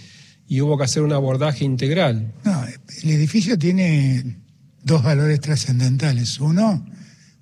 [0.48, 2.32] y hubo que hacer un abordaje integral.
[2.42, 2.64] No,
[3.02, 4.38] el edificio tiene
[4.82, 6.40] dos valores trascendentales.
[6.40, 6.86] Uno,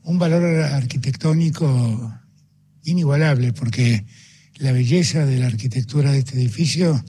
[0.03, 2.13] un valor arquitectónico
[2.83, 4.05] inigualable, porque
[4.57, 7.05] la belleza de la arquitectura de este edificio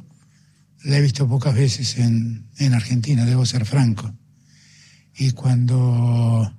[0.84, 4.14] la he visto pocas veces en, en Argentina, debo ser franco.
[5.16, 6.52] Y cuando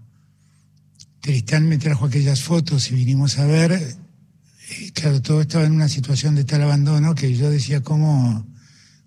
[1.20, 5.88] Tristán me trajo aquellas fotos y vinimos a ver, eh, claro, todo estaba en una
[5.88, 8.46] situación de tal abandono que yo decía, ¿cómo,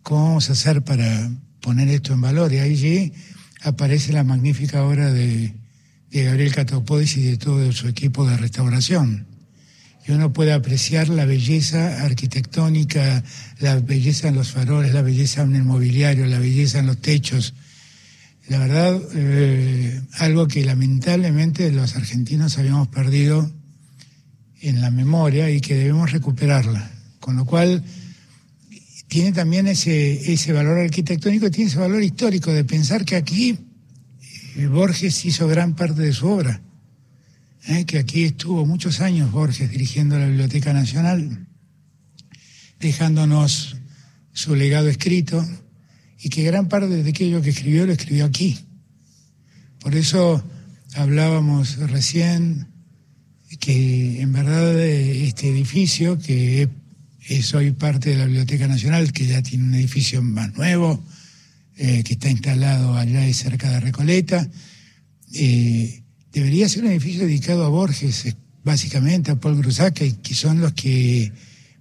[0.04, 1.30] ¿cómo vamos a hacer para
[1.62, 2.54] poner esto en valor?
[2.54, 3.14] Y allí
[3.62, 5.54] aparece la magnífica obra de,
[6.10, 9.28] Gabriel Catopodis y de todo su equipo de restauración.
[10.08, 13.24] Y uno puede apreciar la belleza arquitectónica,
[13.60, 17.54] la belleza en los faroles, la belleza en el mobiliario, la belleza en los techos.
[18.50, 23.52] La verdad, eh, algo que lamentablemente los argentinos habíamos perdido
[24.62, 26.90] en la memoria y que debemos recuperarla.
[27.20, 27.84] Con lo cual,
[29.08, 33.58] tiene también ese, ese valor arquitectónico, tiene ese valor histórico de pensar que aquí
[34.56, 36.62] eh, Borges hizo gran parte de su obra,
[37.68, 37.86] ¿eh?
[37.86, 41.48] que aquí estuvo muchos años Borges dirigiendo la Biblioteca Nacional,
[42.80, 43.78] dejándonos
[44.34, 45.46] su legado escrito
[46.20, 48.58] y que gran parte de aquello que escribió lo escribió aquí.
[49.80, 50.44] Por eso
[50.96, 52.68] hablábamos recién
[53.60, 56.70] que en verdad este edificio, que
[57.28, 61.04] es soy parte de la Biblioteca Nacional, que ya tiene un edificio más nuevo,
[61.78, 64.48] eh, que está instalado allá y cerca de Recoleta.
[65.34, 70.74] Eh, debería ser un edificio dedicado a Borges, básicamente, a Paul Grusac, que son los
[70.74, 71.32] que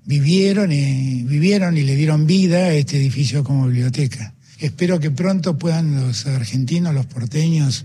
[0.07, 4.35] vivieron, vivieron y le dieron vida a este edificio como biblioteca.
[4.59, 7.85] Espero que pronto puedan los argentinos, los porteños,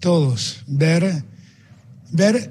[0.00, 1.22] todos ver,
[2.10, 2.50] ver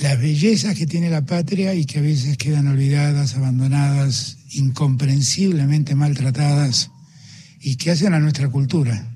[0.00, 6.90] las bellezas que tiene la patria y que a veces quedan olvidadas, abandonadas, incomprensiblemente maltratadas
[7.60, 9.06] y que hacen a nuestra cultura.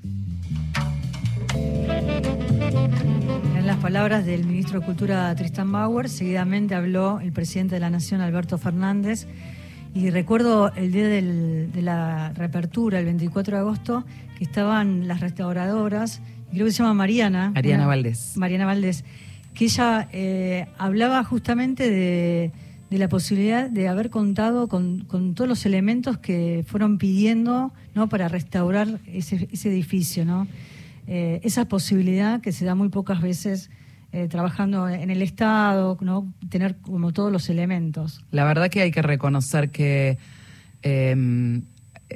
[3.85, 8.57] Palabras del ministro de Cultura Tristan Bauer, seguidamente habló el presidente de la Nación, Alberto
[8.57, 9.27] Fernández,
[9.93, 14.03] y recuerdo el día de la reapertura, el 24 de agosto,
[14.39, 16.19] que estaban las restauradoras,
[16.51, 17.51] creo que se llama Mariana.
[17.51, 18.35] Mariana Valdés.
[18.37, 19.03] Mariana Valdés
[19.53, 22.51] que ella eh, hablaba justamente de,
[22.89, 28.09] la posibilidad de haber contado con, todos los elementos que fueron pidiendo ¿no?
[28.09, 30.47] para restaurar ese, edificio, ¿no?
[31.07, 33.69] Eh, esa posibilidad que se da muy pocas veces
[34.11, 36.33] eh, trabajando en el Estado, ¿no?
[36.49, 38.23] tener como todos los elementos.
[38.31, 40.17] La verdad que hay que reconocer que
[40.81, 41.63] em,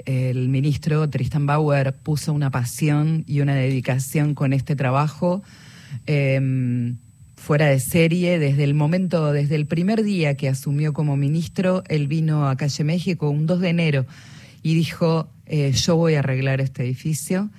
[0.06, 5.43] el ministro Tristan Bauer puso una pasión y una dedicación con este trabajo.
[6.06, 6.97] Em,
[7.36, 12.08] fuera de serie desde el momento, desde el primer día que asumió como ministro, él
[12.08, 14.06] vino a Calle México un 2 de enero
[14.62, 17.49] y dijo, eh, yo voy a arreglar este edificio.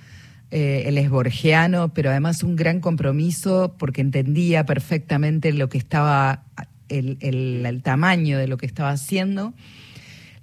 [0.51, 6.43] Eh, él es borgiano, pero además un gran compromiso porque entendía perfectamente lo que estaba,
[6.89, 9.53] el, el, tamaño de lo que estaba haciendo.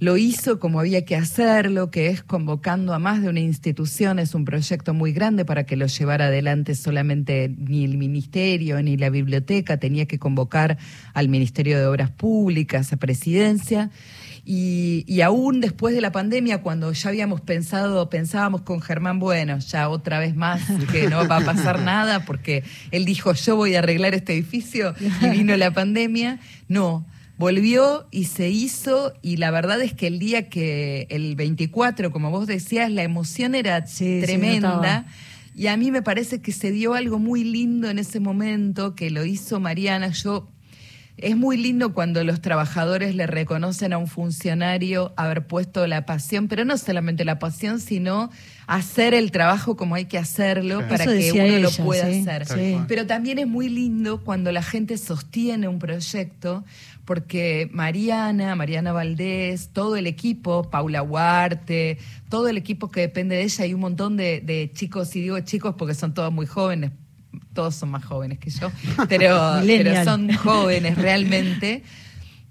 [0.01, 4.35] Lo hizo como había que hacerlo, que es convocando a más de una institución, es
[4.35, 9.11] un proyecto muy grande para que lo llevara adelante solamente ni el ministerio ni la
[9.11, 10.79] biblioteca, tenía que convocar
[11.15, 13.91] al Ministerio de Obras Públicas, a Presidencia.
[14.45, 19.59] Y, y, aún después de la pandemia, cuando ya habíamos pensado, pensábamos con Germán, bueno,
[19.59, 23.75] ya otra vez más que no va a pasar nada, porque él dijo, yo voy
[23.75, 26.39] a arreglar este edificio, y vino la pandemia.
[26.67, 27.05] No,
[27.39, 32.31] volvió y se hizo y la verdad es que el día que el 24, como
[32.31, 35.07] vos decías, la emoción era tremenda.
[35.55, 39.11] y a mí me parece que se dio algo muy lindo en ese momento, que
[39.11, 40.09] lo hizo Mariana.
[40.09, 40.51] Yo
[41.21, 46.49] es muy lindo cuando los trabajadores le reconocen a un funcionario haber puesto la pasión,
[46.49, 48.31] pero no solamente la pasión, sino
[48.67, 52.47] hacer el trabajo como hay que hacerlo para que uno lo pueda hacer.
[52.87, 56.65] Pero también es muy lindo cuando la gente sostiene un proyecto,
[57.05, 63.43] porque Mariana, Mariana Valdés, todo el equipo, Paula Huarte, todo el equipo que depende de
[63.43, 66.93] ella, y un montón de, de chicos, y digo chicos porque son todos muy jóvenes,
[67.53, 68.71] todos son más jóvenes que yo,
[69.09, 71.83] pero, pero son jóvenes realmente,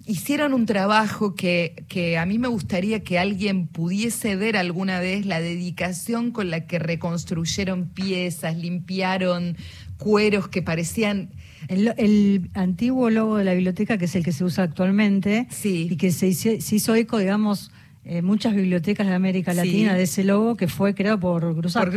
[0.05, 5.25] hicieron un trabajo que, que, a mí me gustaría que alguien pudiese ver alguna vez
[5.25, 9.57] la dedicación con la que reconstruyeron piezas, limpiaron
[9.97, 11.31] cueros que parecían...
[11.67, 15.89] El, antiguo logo de la biblioteca, que es el que se usa actualmente, sí.
[15.91, 17.71] y que se se hizo eco, digamos,
[18.09, 21.93] eh, muchas bibliotecas de América Latina de ese logo que fue creado por Grusac,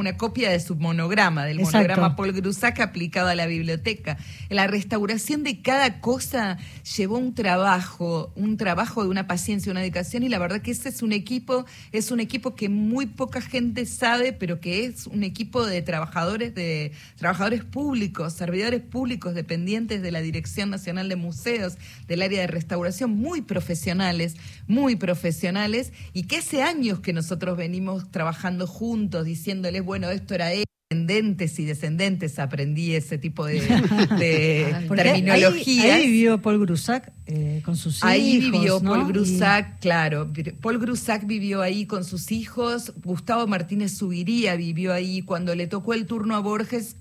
[0.00, 4.18] una, copia de su monograma, del monograma Paul Grusac aplicado a la biblioteca.
[4.48, 6.58] La restauración de cada cosa
[6.96, 10.88] llevó un trabajo, un trabajo de una paciencia, una dedicación, y la verdad que ese
[10.88, 15.22] es un equipo, es un equipo que muy poca gente sabe, pero que es un
[15.22, 21.78] equipo de trabajadores, de trabajadores públicos, servidores públicos dependientes de la Dirección Nacional de Museos,
[22.08, 24.34] del área de restauración, muy profesionales,
[24.66, 30.50] muy profesionales y que hace años que nosotros venimos trabajando juntos, diciéndoles, bueno, esto era
[30.90, 33.58] descendentes y descendentes aprendí ese tipo de,
[34.94, 35.96] terminología.
[35.96, 38.08] Ahí, vivió Paul Grusac eh, con sus hijos.
[38.08, 40.32] Ahí vivió Paul Grusac, claro.
[40.60, 42.92] Paul Grusac vivió ahí con sus hijos.
[43.02, 45.22] Gustavo Martínez Subiría vivió ahí.
[45.22, 46.96] Cuando le tocó el turno a Borges,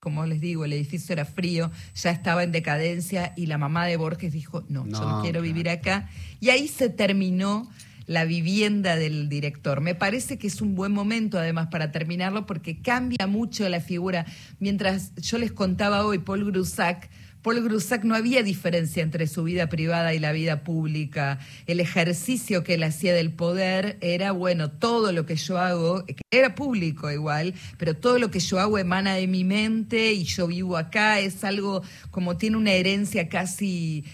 [0.00, 3.98] como les digo, el edificio era frío, ya estaba en decadencia y la mamá de
[3.98, 6.08] Borges dijo, no, yo no quiero vivir acá.
[6.40, 7.70] Y ahí se terminó
[8.06, 9.82] la vivienda del director.
[9.82, 14.24] Me parece que es un buen momento además para terminarlo porque cambia mucho la figura.
[14.58, 17.10] Mientras yo les contaba hoy, Paul Grusac,
[17.42, 21.38] Paul Grusac no había diferencia entre su vida privada y la vida pública.
[21.66, 26.22] El ejercicio que él hacía del poder era, bueno, todo lo que yo hago, que
[26.30, 30.46] era público igual, pero todo lo que yo hago emana de mi mente y yo
[30.46, 34.04] vivo acá, es algo como tiene una herencia casi...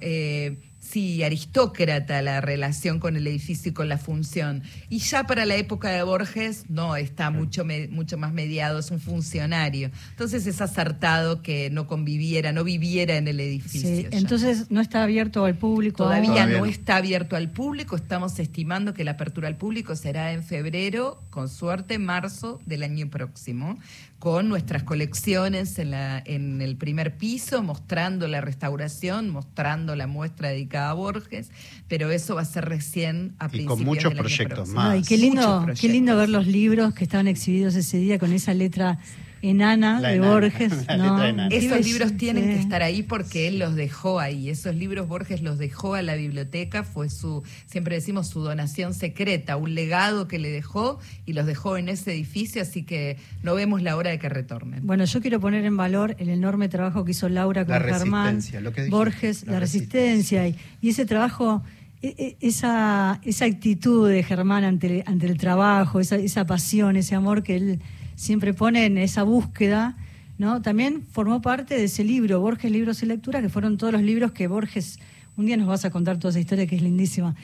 [0.00, 0.56] Eh,
[0.88, 4.62] sí, aristócrata la relación con el edificio y con la función.
[4.88, 9.00] Y ya para la época de Borges, no, está mucho, mucho más mediado, es un
[9.00, 9.90] funcionario.
[10.10, 14.08] Entonces es acertado que no conviviera, no viviera en el edificio.
[14.12, 16.04] entonces no está abierto al público.
[16.04, 20.42] Todavía, no está abierto al público, estamos estimando que la apertura al público será en
[20.42, 23.78] febrero, con suerte marzo del año próximo
[24.18, 30.48] con nuestras colecciones en, la, en el primer piso, mostrando la restauración, mostrando la muestra
[30.48, 31.50] dedicada a Borges,
[31.86, 34.92] pero eso va a ser recién a y con muchos proyectos más.
[34.92, 38.54] Ay, qué lindo, qué lindo ver los libros que estaban exhibidos ese día con esa
[38.54, 38.98] letra
[39.42, 40.72] enana de Borges.
[41.50, 44.48] Esos libros tienen que estar ahí porque él los dejó ahí.
[44.48, 49.56] Esos libros Borges los dejó a la biblioteca, fue su, siempre decimos, su donación secreta,
[49.56, 53.82] un legado que le dejó y los dejó en ese edificio, así que no vemos
[53.82, 54.86] la hora de que retornen.
[54.86, 58.40] Bueno, yo quiero poner en valor el enorme trabajo que hizo Laura con Germán,
[58.88, 61.62] Borges, la, resistencia, y, ese trabajo
[62.02, 67.14] e, e, esa, esa actitud de Germán ante, ante el trabajo, esa, esa pasión, ese
[67.14, 67.80] amor que él
[68.16, 69.96] siempre pone en esa búsqueda,
[70.38, 70.60] ¿no?
[70.60, 74.32] También formó parte de ese libro, Borges Libros y Lecturas, que fueron todos los libros
[74.32, 74.98] que Borges,
[75.36, 77.36] un día nos vas a contar toda esa historia que es lindísima.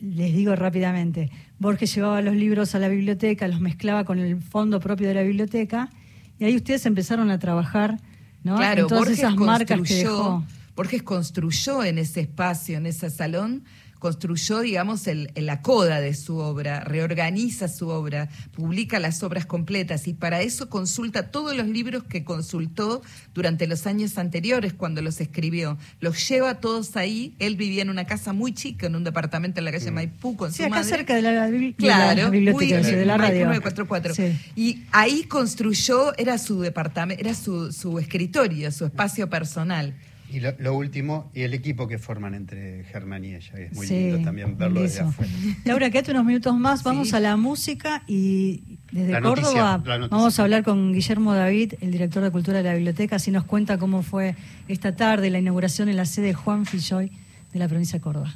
[0.00, 4.80] Les digo rápidamente, Borges llevaba los libros a la biblioteca, los mezclaba con el fondo
[4.80, 5.90] propio de la biblioteca,
[6.38, 7.98] y ahí ustedes empezaron a trabajar,
[8.42, 8.56] ¿no?
[8.56, 10.44] Claro, todas esas marcas que dejó.
[10.74, 13.64] Borges construyó en ese espacio, en ese salón,
[14.06, 20.06] construyó, digamos, el, la coda de su obra, reorganiza su obra, publica las obras completas
[20.06, 23.02] y para eso consulta todos los libros que consultó
[23.34, 25.76] durante los años anteriores cuando los escribió.
[25.98, 27.34] Los lleva todos ahí.
[27.40, 29.90] Él vivía en una casa muy chica, en un departamento en la calle.
[29.90, 33.46] Maipú con sí, su acá cerca de la, claro, biblioteca, de la radio.
[33.46, 34.14] 944.
[34.54, 39.96] Y ahí construyó, era su departamento, era su, su escritorio, su espacio personal.
[40.28, 44.18] Y lo, último, y el equipo que forman entre Germán y ella, es muy lindo
[44.22, 45.32] también verlo desde afuera.
[45.64, 50.64] Laura, quédate unos minutos más, vamos a la música y desde Córdoba vamos a hablar
[50.64, 54.34] con Guillermo David, el director de Cultura de la Biblioteca, así nos cuenta cómo fue
[54.66, 57.12] esta tarde la inauguración en la sede Juan Filloy
[57.52, 58.34] de la provincia de Córdoba.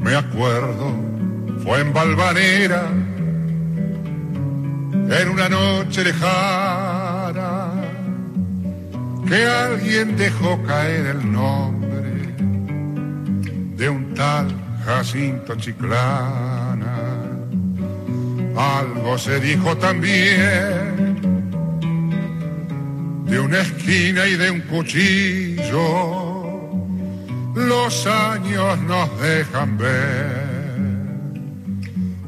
[0.00, 1.13] Me acuerdo
[1.64, 2.88] fue en Valvanera,
[4.92, 7.72] en una noche lejana,
[9.26, 12.34] que alguien dejó caer el nombre
[13.76, 14.46] de un tal
[14.84, 16.98] Jacinto Chiclana.
[18.56, 21.16] Algo se dijo también
[23.24, 26.34] de una esquina y de un cuchillo.
[27.54, 30.43] Los años nos dejan ver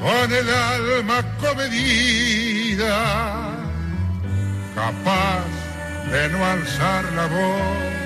[0.00, 2.96] con el alma comedida,
[4.74, 5.46] capaz
[6.10, 7.97] de no alzar la voz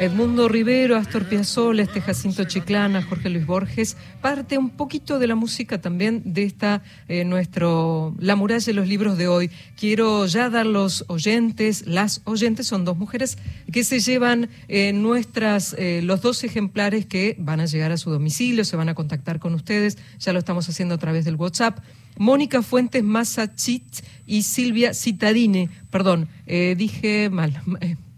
[0.00, 5.34] Edmundo Rivero, Astor Piazzolla, este Jacinto Chiclana, Jorge Luis Borges, parte un poquito de la
[5.34, 9.50] música también de esta, eh, nuestro, la muralla de los libros de hoy.
[9.78, 13.36] Quiero ya dar los oyentes, las oyentes son dos mujeres
[13.70, 18.10] que se llevan eh, nuestras, eh, los dos ejemplares que van a llegar a su
[18.10, 21.78] domicilio, se van a contactar con ustedes, ya lo estamos haciendo a través del WhatsApp.
[22.16, 23.84] Mónica Fuentes Massachit
[24.26, 27.60] y Silvia Citadine, perdón, dije mal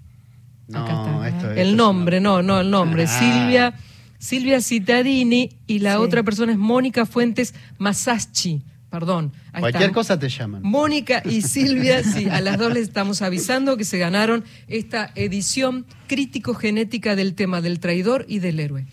[0.68, 1.24] no,
[1.56, 3.04] el nombre, no, no, el nombre.
[3.04, 3.06] Ah.
[3.06, 3.74] Silvia,
[4.18, 8.62] Silvia Cittadini y la otra persona es Mónica Fuentes Masaschi.
[8.90, 9.32] Perdón.
[9.58, 10.60] Cualquier cosa te llaman.
[10.62, 15.86] Mónica y Silvia, sí, a las dos les estamos avisando que se ganaron esta edición
[16.08, 18.86] crítico-genética del tema del traidor y del héroe.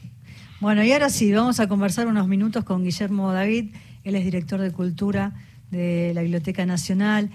[0.62, 3.76] Bueno, y ahora sí, vamos a conversar unos minutos con Guillermo David.
[4.06, 5.34] Él es director de Cultura
[5.70, 7.30] de la Biblioteca Nacional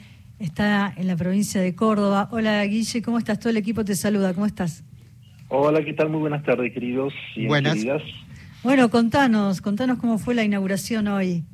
[0.44, 2.28] está en la provincia de Córdoba.
[2.30, 3.40] Hola Guille, ¿cómo estás?
[3.40, 4.84] Todo el equipo te saluda, ¿cómo estás?
[5.48, 6.10] Hola, ¿qué tal?
[6.10, 7.78] Muy buenas tardes, queridos y buenas.
[8.62, 11.44] Bueno, contanos, contanos cómo fue la inauguración hoy.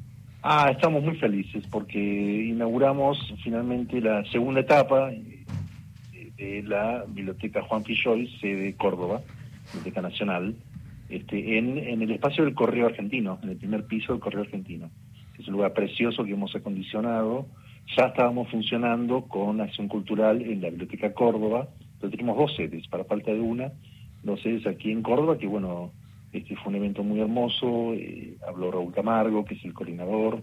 [0.42, 5.10] Ah, estamos muy felices porque inauguramos finalmente la segunda etapa
[6.36, 9.20] de la Biblioteca Juan Filloy, sede Córdoba,
[9.66, 10.54] Biblioteca Nacional,
[11.08, 14.90] este, en, en el espacio del Correo Argentino, en el primer piso del Correo Argentino.
[15.38, 17.46] Es un lugar precioso que hemos acondicionado
[17.96, 21.68] ya estábamos funcionando con Acción Cultural en la Biblioteca Córdoba,
[21.98, 23.72] pero tenemos dos sedes, para falta de una,
[24.22, 25.92] dos sedes aquí en Córdoba, que bueno,
[26.32, 30.42] este fue un evento muy hermoso, eh, habló Raúl Camargo, que es el coordinador,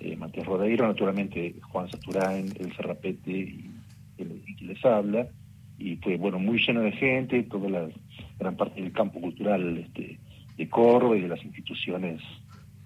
[0.00, 3.70] eh, Matías Rodeiro, naturalmente Juan Saturán, el Cerrapete y,
[4.60, 5.26] les habla,
[5.78, 7.88] y fue bueno muy lleno de gente, toda la
[8.38, 10.18] gran parte del campo cultural este,
[10.56, 12.20] de Córdoba y de las instituciones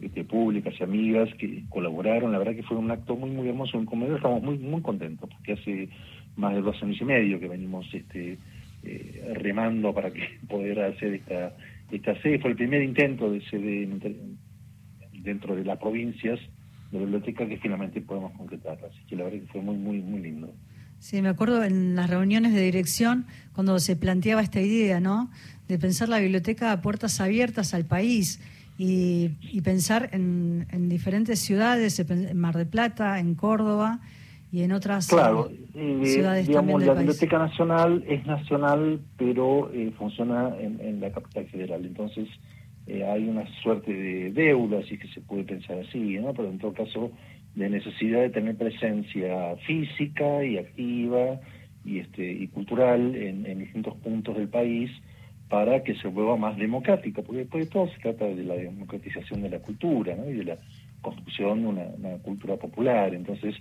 [0.00, 2.32] este, públicas y amigas que colaboraron.
[2.32, 3.78] La verdad que fue un acto muy, muy hermoso.
[3.78, 5.88] En Comedia estamos muy, muy contentos porque hace
[6.36, 8.38] más de dos años y medio que venimos este,
[8.82, 11.56] eh, remando para que poder hacer esta,
[11.90, 12.38] esta sede.
[12.38, 13.88] Fue el primer intento de sede
[15.12, 16.38] dentro de las provincias
[16.92, 18.78] de biblioteca que finalmente podemos concretar.
[18.84, 20.54] Así que la verdad que fue muy, muy, muy lindo.
[20.98, 25.30] Sí, me acuerdo en las reuniones de dirección cuando se planteaba esta idea, ¿no?
[25.68, 28.40] De pensar la biblioteca a puertas abiertas al país
[28.78, 34.00] y, pensar en, diferentes ciudades, en Mar de Plata, en Córdoba
[34.52, 40.54] y en otras claro, eh, ciudades digamos, la Biblioteca Nacional es nacional, pero eh, funciona
[40.58, 41.84] en, la capital federal.
[41.84, 42.28] Entonces,
[42.86, 46.32] eh, hay una suerte de deuda, si que se puede pensar así, ¿no?
[46.34, 47.10] Pero en todo caso,
[47.54, 51.40] de necesidad de tener presencia física y activa
[51.84, 54.90] y, este, y cultural en, en distintos puntos del país
[55.48, 59.42] para que se vuelva más democrática, porque después de todo se trata de la democratización
[59.42, 60.28] de la cultura ¿no?
[60.28, 60.58] y de la
[61.00, 63.14] construcción de una, cultura popular.
[63.14, 63.54] Entonces,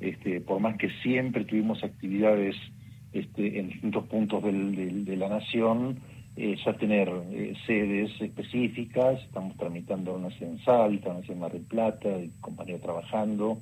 [0.00, 2.56] este, por más que siempre tuvimos actividades
[3.12, 5.98] este, en distintos puntos de la nación,
[6.36, 11.40] eh, ya tener eh, sedes específicas, estamos tramitando una sede en Salta, una sede en
[11.40, 13.60] Mar del Plata, y compañía trabajando,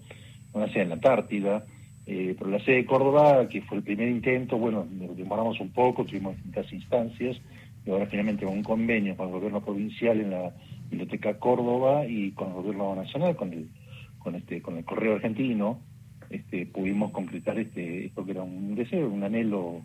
[0.52, 1.64] una sede en la Antártida,
[2.06, 6.04] eh, pero la sede de Córdoba, que fue el primer intento, bueno, demoramos un poco,
[6.04, 7.40] tuvimos distintas instancias,
[7.88, 10.52] y ahora finalmente con un convenio con el gobierno provincial en la
[10.90, 13.70] Biblioteca Córdoba y con el gobierno nacional, con el,
[14.18, 15.80] con este, con el Correo Argentino,
[16.28, 19.80] este, pudimos concretar este, esto que era un deseo, un anhelo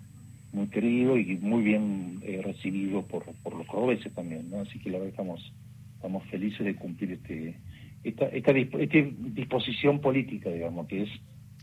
[0.51, 4.59] muy querido y muy bien eh, recibido por, por los cordobeses también, ¿no?
[4.59, 5.53] Así que la verdad estamos,
[5.95, 7.55] estamos felices de cumplir este,
[8.03, 11.09] esta, esta, disposición política, digamos, que es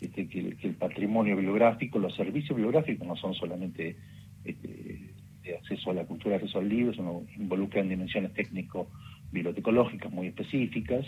[0.01, 3.97] este, que, el, patrimonio bibliográfico, los servicios bibliográficos no son solamente
[4.45, 4.68] este,
[5.51, 11.07] de acceso a la cultura, acceso al libro, sino involucran dimensiones técnico-bibliotecológicas muy específicas,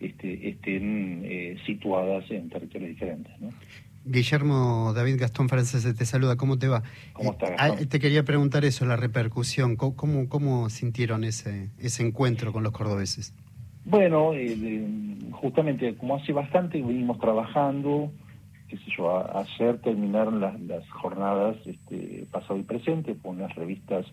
[0.00, 3.40] este, estén eh, situadas en territorios diferentes.
[3.40, 3.50] ¿no?
[4.04, 6.82] Guillermo David Gastón Francés te saluda, ¿cómo te va?
[7.12, 7.80] ¿Cómo estás?
[7.80, 12.72] Eh, te quería preguntar eso, la repercusión, ¿cómo, cómo sintieron ese, ese encuentro con los
[12.72, 13.32] cordobeses?
[13.84, 18.12] Bueno, eh, justamente como hace bastante venimos trabajando,
[18.76, 24.06] qué sé yo, a, ayer terminaron las, jornadas este, pasado y presente con unas revistas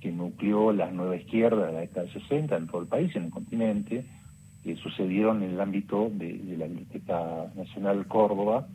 [0.00, 3.24] que nucleó la nueva izquierda de la década de 60 en todo el país, en
[3.24, 4.04] el continente,
[4.62, 8.66] que sucedieron en el ámbito de, la Biblioteca Nacional Córdoba,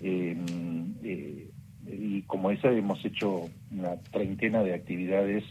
[0.00, 1.50] Em, eh,
[1.86, 5.44] y como esa hemos hecho una treintena de actividades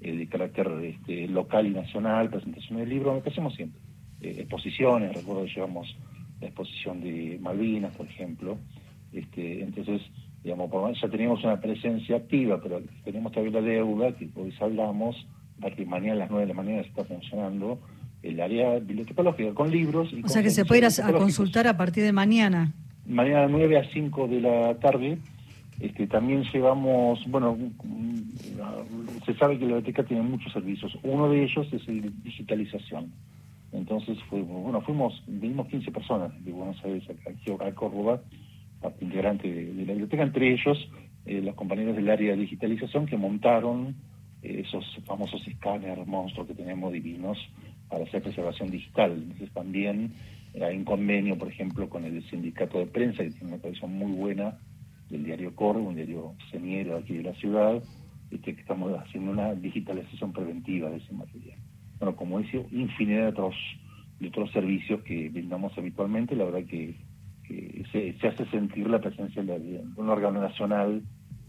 [0.00, 3.80] eh, de carácter este, local y nacional, presentaciones de libros, lo que hacemos siempre.
[4.20, 5.96] Eh, exposiciones, recuerdo que llevamos
[6.40, 8.58] la exposición de Malvinas, por ejemplo.
[9.16, 10.02] Este, entonces,
[10.42, 15.26] digamos, ya teníamos una presencia activa, pero tenemos todavía la deuda, que hoy hablamos,
[15.62, 17.78] a que mañana a las 9 de la mañana se está funcionando
[18.22, 20.12] el área bibliotecológica con libros.
[20.22, 22.74] o sea que se puede ir a consultar a partir de mañana
[23.06, 25.18] mañana 9 a 5 de la tarde.
[25.80, 27.56] Este, también llevamos, bueno,
[29.26, 30.96] se sabe que la biblioteca tiene muchos servicios.
[31.02, 33.12] Uno de ellos es el digitalización.
[33.72, 38.22] Entonces, fue, bueno, fuimos, vinimos 15 personas de Buenos Aires a, Córdoba,
[38.90, 40.78] parte integrante de, la biblioteca, entre ellos
[41.24, 43.96] eh, los compañeros del área de digitalización que montaron
[44.42, 47.38] eh, esos famosos escáneres monstruos que tenemos divinos
[47.88, 49.12] para hacer preservación digital.
[49.12, 50.12] Entonces, también
[50.62, 54.12] hay un convenio, por ejemplo, con el sindicato de prensa, que tiene una tradición muy
[54.12, 54.56] buena
[55.10, 57.82] del diario Corvo, un diario seniero aquí de la ciudad,
[58.30, 61.58] este, que estamos haciendo una digitalización preventiva de ese material.
[61.98, 63.54] Bueno, como decía, infinidad de otros,
[64.20, 66.94] de otros servicios que brindamos habitualmente, la verdad que,
[67.48, 71.02] se, hace sentir la presencia de un órgano nacional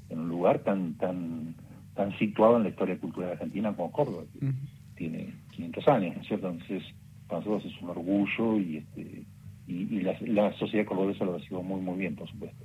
[0.10, 1.56] en un lugar tan tan
[1.98, 4.54] tan situado en la historia cultural argentina como Córdoba, que
[4.96, 6.50] tiene 500 años, ¿no es cierto?
[6.50, 6.84] Entonces,
[7.28, 9.26] para nosotros es un orgullo y, este,
[9.68, 12.64] y, la, sociedad cordobesa lo recibió muy, muy bien, por supuesto.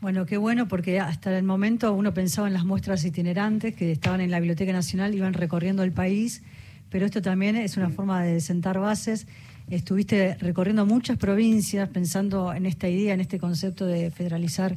[0.00, 4.20] Bueno, qué bueno, porque hasta el momento uno pensaba en las muestras itinerantes que estaban
[4.20, 6.42] en la Biblioteca Nacional, iban recorriendo el país,
[6.90, 9.28] pero esto también es una forma de sentar bases.
[9.70, 14.76] Estuviste recorriendo muchas provincias pensando en esta idea, en este concepto de federalizar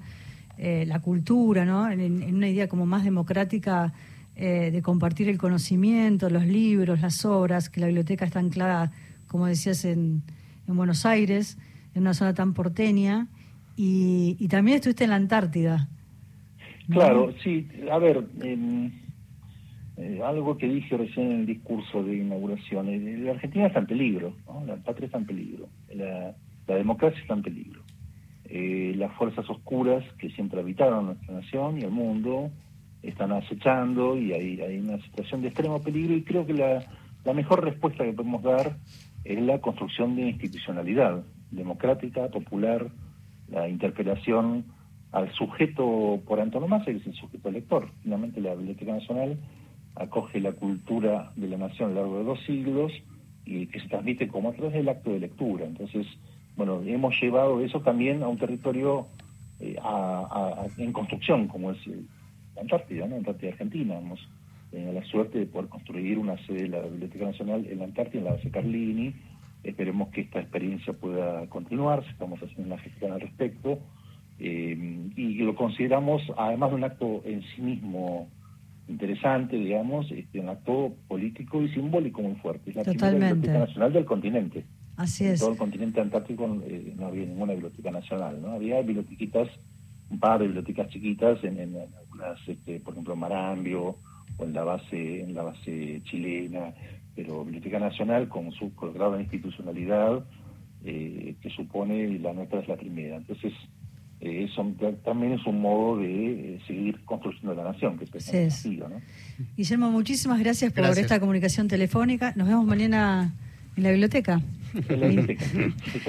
[0.59, 1.89] eh, la cultura, ¿no?
[1.89, 3.91] En, una idea como más democrática
[4.35, 8.91] eh, de compartir el conocimiento, los libros, las obras, que la biblioteca está anclada,
[9.27, 10.21] como decías, en,
[10.67, 11.57] Buenos Aires,
[11.95, 13.27] en una zona tan porteña,
[13.75, 15.89] y, también estuviste en la Antártida.
[16.89, 18.91] Claro, sí, a ver, em,
[20.03, 23.87] eh, algo que dije recién en el discurso de inauguración, eh, la Argentina está en
[23.87, 24.33] peligro,
[24.67, 26.35] la patria está en peligro, la,
[26.67, 27.81] democracia está en peligro.
[28.49, 32.51] las fuerzas oscuras que siempre habitaron nuestra nación y el mundo
[33.01, 36.83] están acechando y hay, hay una situación de extremo peligro y creo que la,
[37.23, 38.75] la mejor respuesta que podemos dar
[39.23, 42.89] es la construcción de institucionalidad democrática, popular,
[43.49, 44.65] la interpelación
[45.13, 47.87] al sujeto por antonomasia, que es el sujeto elector.
[48.01, 49.37] Finalmente la Biblioteca Nacional
[49.95, 52.91] acoge la cultura de la nación a lo largo de dos siglos
[53.45, 55.65] y que se transmite como a través del acto de lectura.
[55.65, 56.07] Entonces,
[56.55, 59.07] bueno, hemos llevado eso también a un territorio
[59.59, 59.75] eh,
[60.77, 62.07] en construcción, como es el,
[62.59, 63.15] Antártida, ¿no?
[63.15, 63.97] Antártida Argentina.
[63.97, 64.19] Hemos
[64.69, 68.19] tenido la suerte de poder construir una sede de la Biblioteca Nacional en la Antártida,
[68.19, 69.13] en la base Carlini.
[69.63, 73.79] Esperemos que esta experiencia pueda continuar, estamos haciendo una gestión al respecto.
[74.39, 78.27] Eh, y lo consideramos, además de un acto en sí mismo
[78.87, 82.71] interesante, digamos, este, un acto político y simbólico muy fuerte.
[82.71, 84.65] Es la primera biblioteca nacional del continente.
[84.97, 85.33] Así es.
[85.33, 88.51] En todo el continente antártico eh, no había ninguna biblioteca nacional, ¿no?
[88.51, 89.47] Había bibliotequitas,
[90.09, 91.75] un par de bibliotecas chiquitas en, en,
[92.47, 93.95] este, por ejemplo, Marambio
[94.37, 96.73] o en la base en la base chilena,
[97.15, 100.23] pero Biblioteca Nacional con su grado de institucionalidad
[100.83, 103.17] eh, que supone la nuestra es la primera.
[103.17, 103.53] Entonces,
[104.23, 104.65] eh, eso
[105.03, 106.05] también es un modo de
[106.55, 109.01] eh, seguir construyendo la nación, que es sí ¿no?
[109.57, 112.31] Guillermo, muchísimas gracias por esta comunicación telefónica.
[112.37, 113.33] Nos vemos mañana
[113.75, 114.41] en la biblioteca.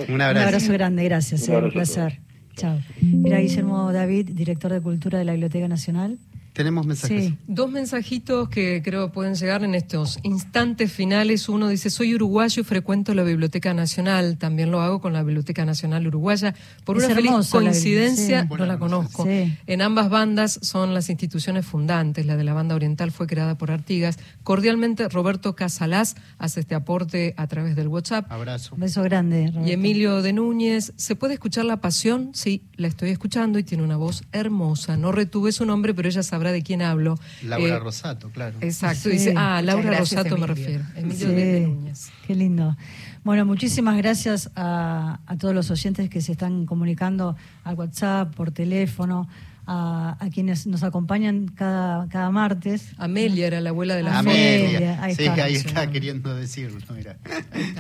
[0.09, 0.73] un, abrazo.
[0.73, 2.21] grande, gracias, un, un placer.
[2.55, 2.79] Chao.
[3.01, 6.19] Mira, Guillermo David, director de Cultura de la Biblioteca Nacional.
[6.55, 7.33] Tenemos mensajes.
[7.49, 11.49] Dos mensajitos que creo pueden llegar en estos instantes finales.
[11.49, 14.39] Uno dice, soy uruguayo y frecuento la Biblioteca Nacional.
[14.39, 16.55] También lo hago con la Biblioteca Nacional Uruguaya.
[16.85, 19.27] Por una feliz coincidencia, no la conozco.
[19.27, 22.25] En ambas bandas son las instituciones fundantes.
[22.25, 24.21] La de la banda oriental fue creada por Artigas.
[24.45, 28.31] Cordialmente, Roberto Casalás hace este aporte a través del WhatsApp.
[28.31, 28.77] Abrazo.
[28.77, 29.53] Un beso grande.
[29.67, 32.31] Y Emilio de Núñez, ¿se puede escuchar La Pasión?
[32.33, 34.97] Sí, la estoy escuchando y tiene una voz hermosa.
[34.97, 37.19] No retuve su nombre, pero ella sabrá de quién hablo.
[37.43, 38.57] Laura eh, Rosato, claro.
[38.61, 40.85] Exacto, dice, ah, Laura Rosato me refiero.
[40.97, 42.11] Emilio de Núñez.
[42.27, 42.77] Qué lindo.
[43.23, 48.51] Bueno, muchísimas gracias a, a, todos los oyentes que se están comunicando al WhatsApp, por
[48.51, 49.29] teléfono,
[49.67, 52.93] a, quienes nos acompañan cada, cada martes.
[52.99, 55.03] Amelia era la abuela de la Amelia.
[55.03, 56.81] Ahí sí, ahí está queriendo decirlo.
[56.95, 57.17] Mira.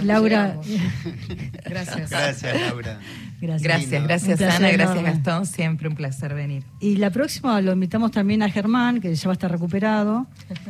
[0.03, 0.59] Laura.
[1.65, 2.11] Gracias.
[2.11, 3.01] Gracias, Laura.
[3.47, 6.65] Gracias, gracias, Ana, gracias Gastón, siempre un placer venir.
[6.81, 10.27] Y la próxima lo invitamos también a Germán, que ya va a estar recuperado.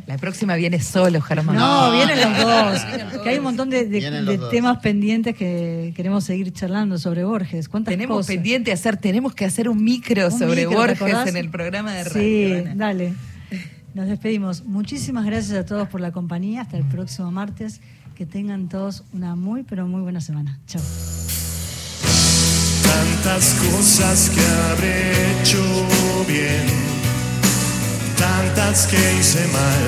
[0.06, 1.56] La próxima viene solo, Germán.
[1.56, 3.22] No, vienen los dos.
[3.22, 7.68] que hay un montón de, temas pendientes que queremos seguir charlando sobre Borges.
[7.68, 12.04] ¿Cuántas tenemos pendiente hacer, tenemos que hacer un micro sobre Borges en el programa de
[12.04, 12.64] radio.
[12.64, 13.14] Sí, dale.
[13.94, 14.64] Nos despedimos.
[14.64, 16.62] Muchísimas gracias a todos por la compañía.
[16.62, 17.80] Hasta el próximo martes.
[18.16, 20.60] Que tengan todos una muy, pero muy buena semana.
[20.66, 20.80] Chao
[22.94, 24.96] tantas cosas que habré
[25.32, 25.62] hecho
[26.28, 26.66] bien,
[28.16, 29.84] tantas que hice mal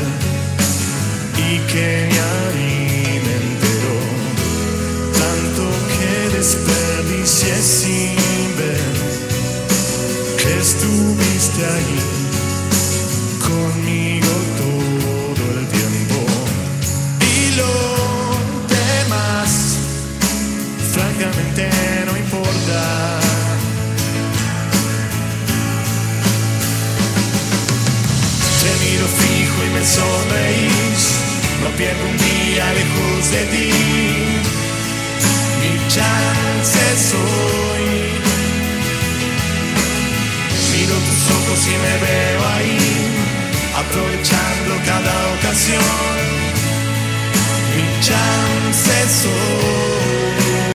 [1.49, 3.99] y que ni ahí me enteró,
[5.23, 8.95] tanto que desperdicié sin ver
[10.41, 12.01] que estuviste ahí
[13.51, 16.19] conmigo todo el tiempo
[17.35, 17.75] y lo
[18.77, 19.51] demás,
[20.95, 21.71] francamente
[22.07, 22.46] no importa.
[22.67, 22.73] Te
[28.85, 31.03] miro fijo y me sonreís,
[31.63, 33.71] no pierdo un día lejos de ti.
[35.61, 37.87] Mi chance soy.
[40.73, 42.79] Miro tus ojos y me veo ahí,
[43.77, 46.17] aprovechando cada ocasión.
[47.77, 50.26] Mi chance soy.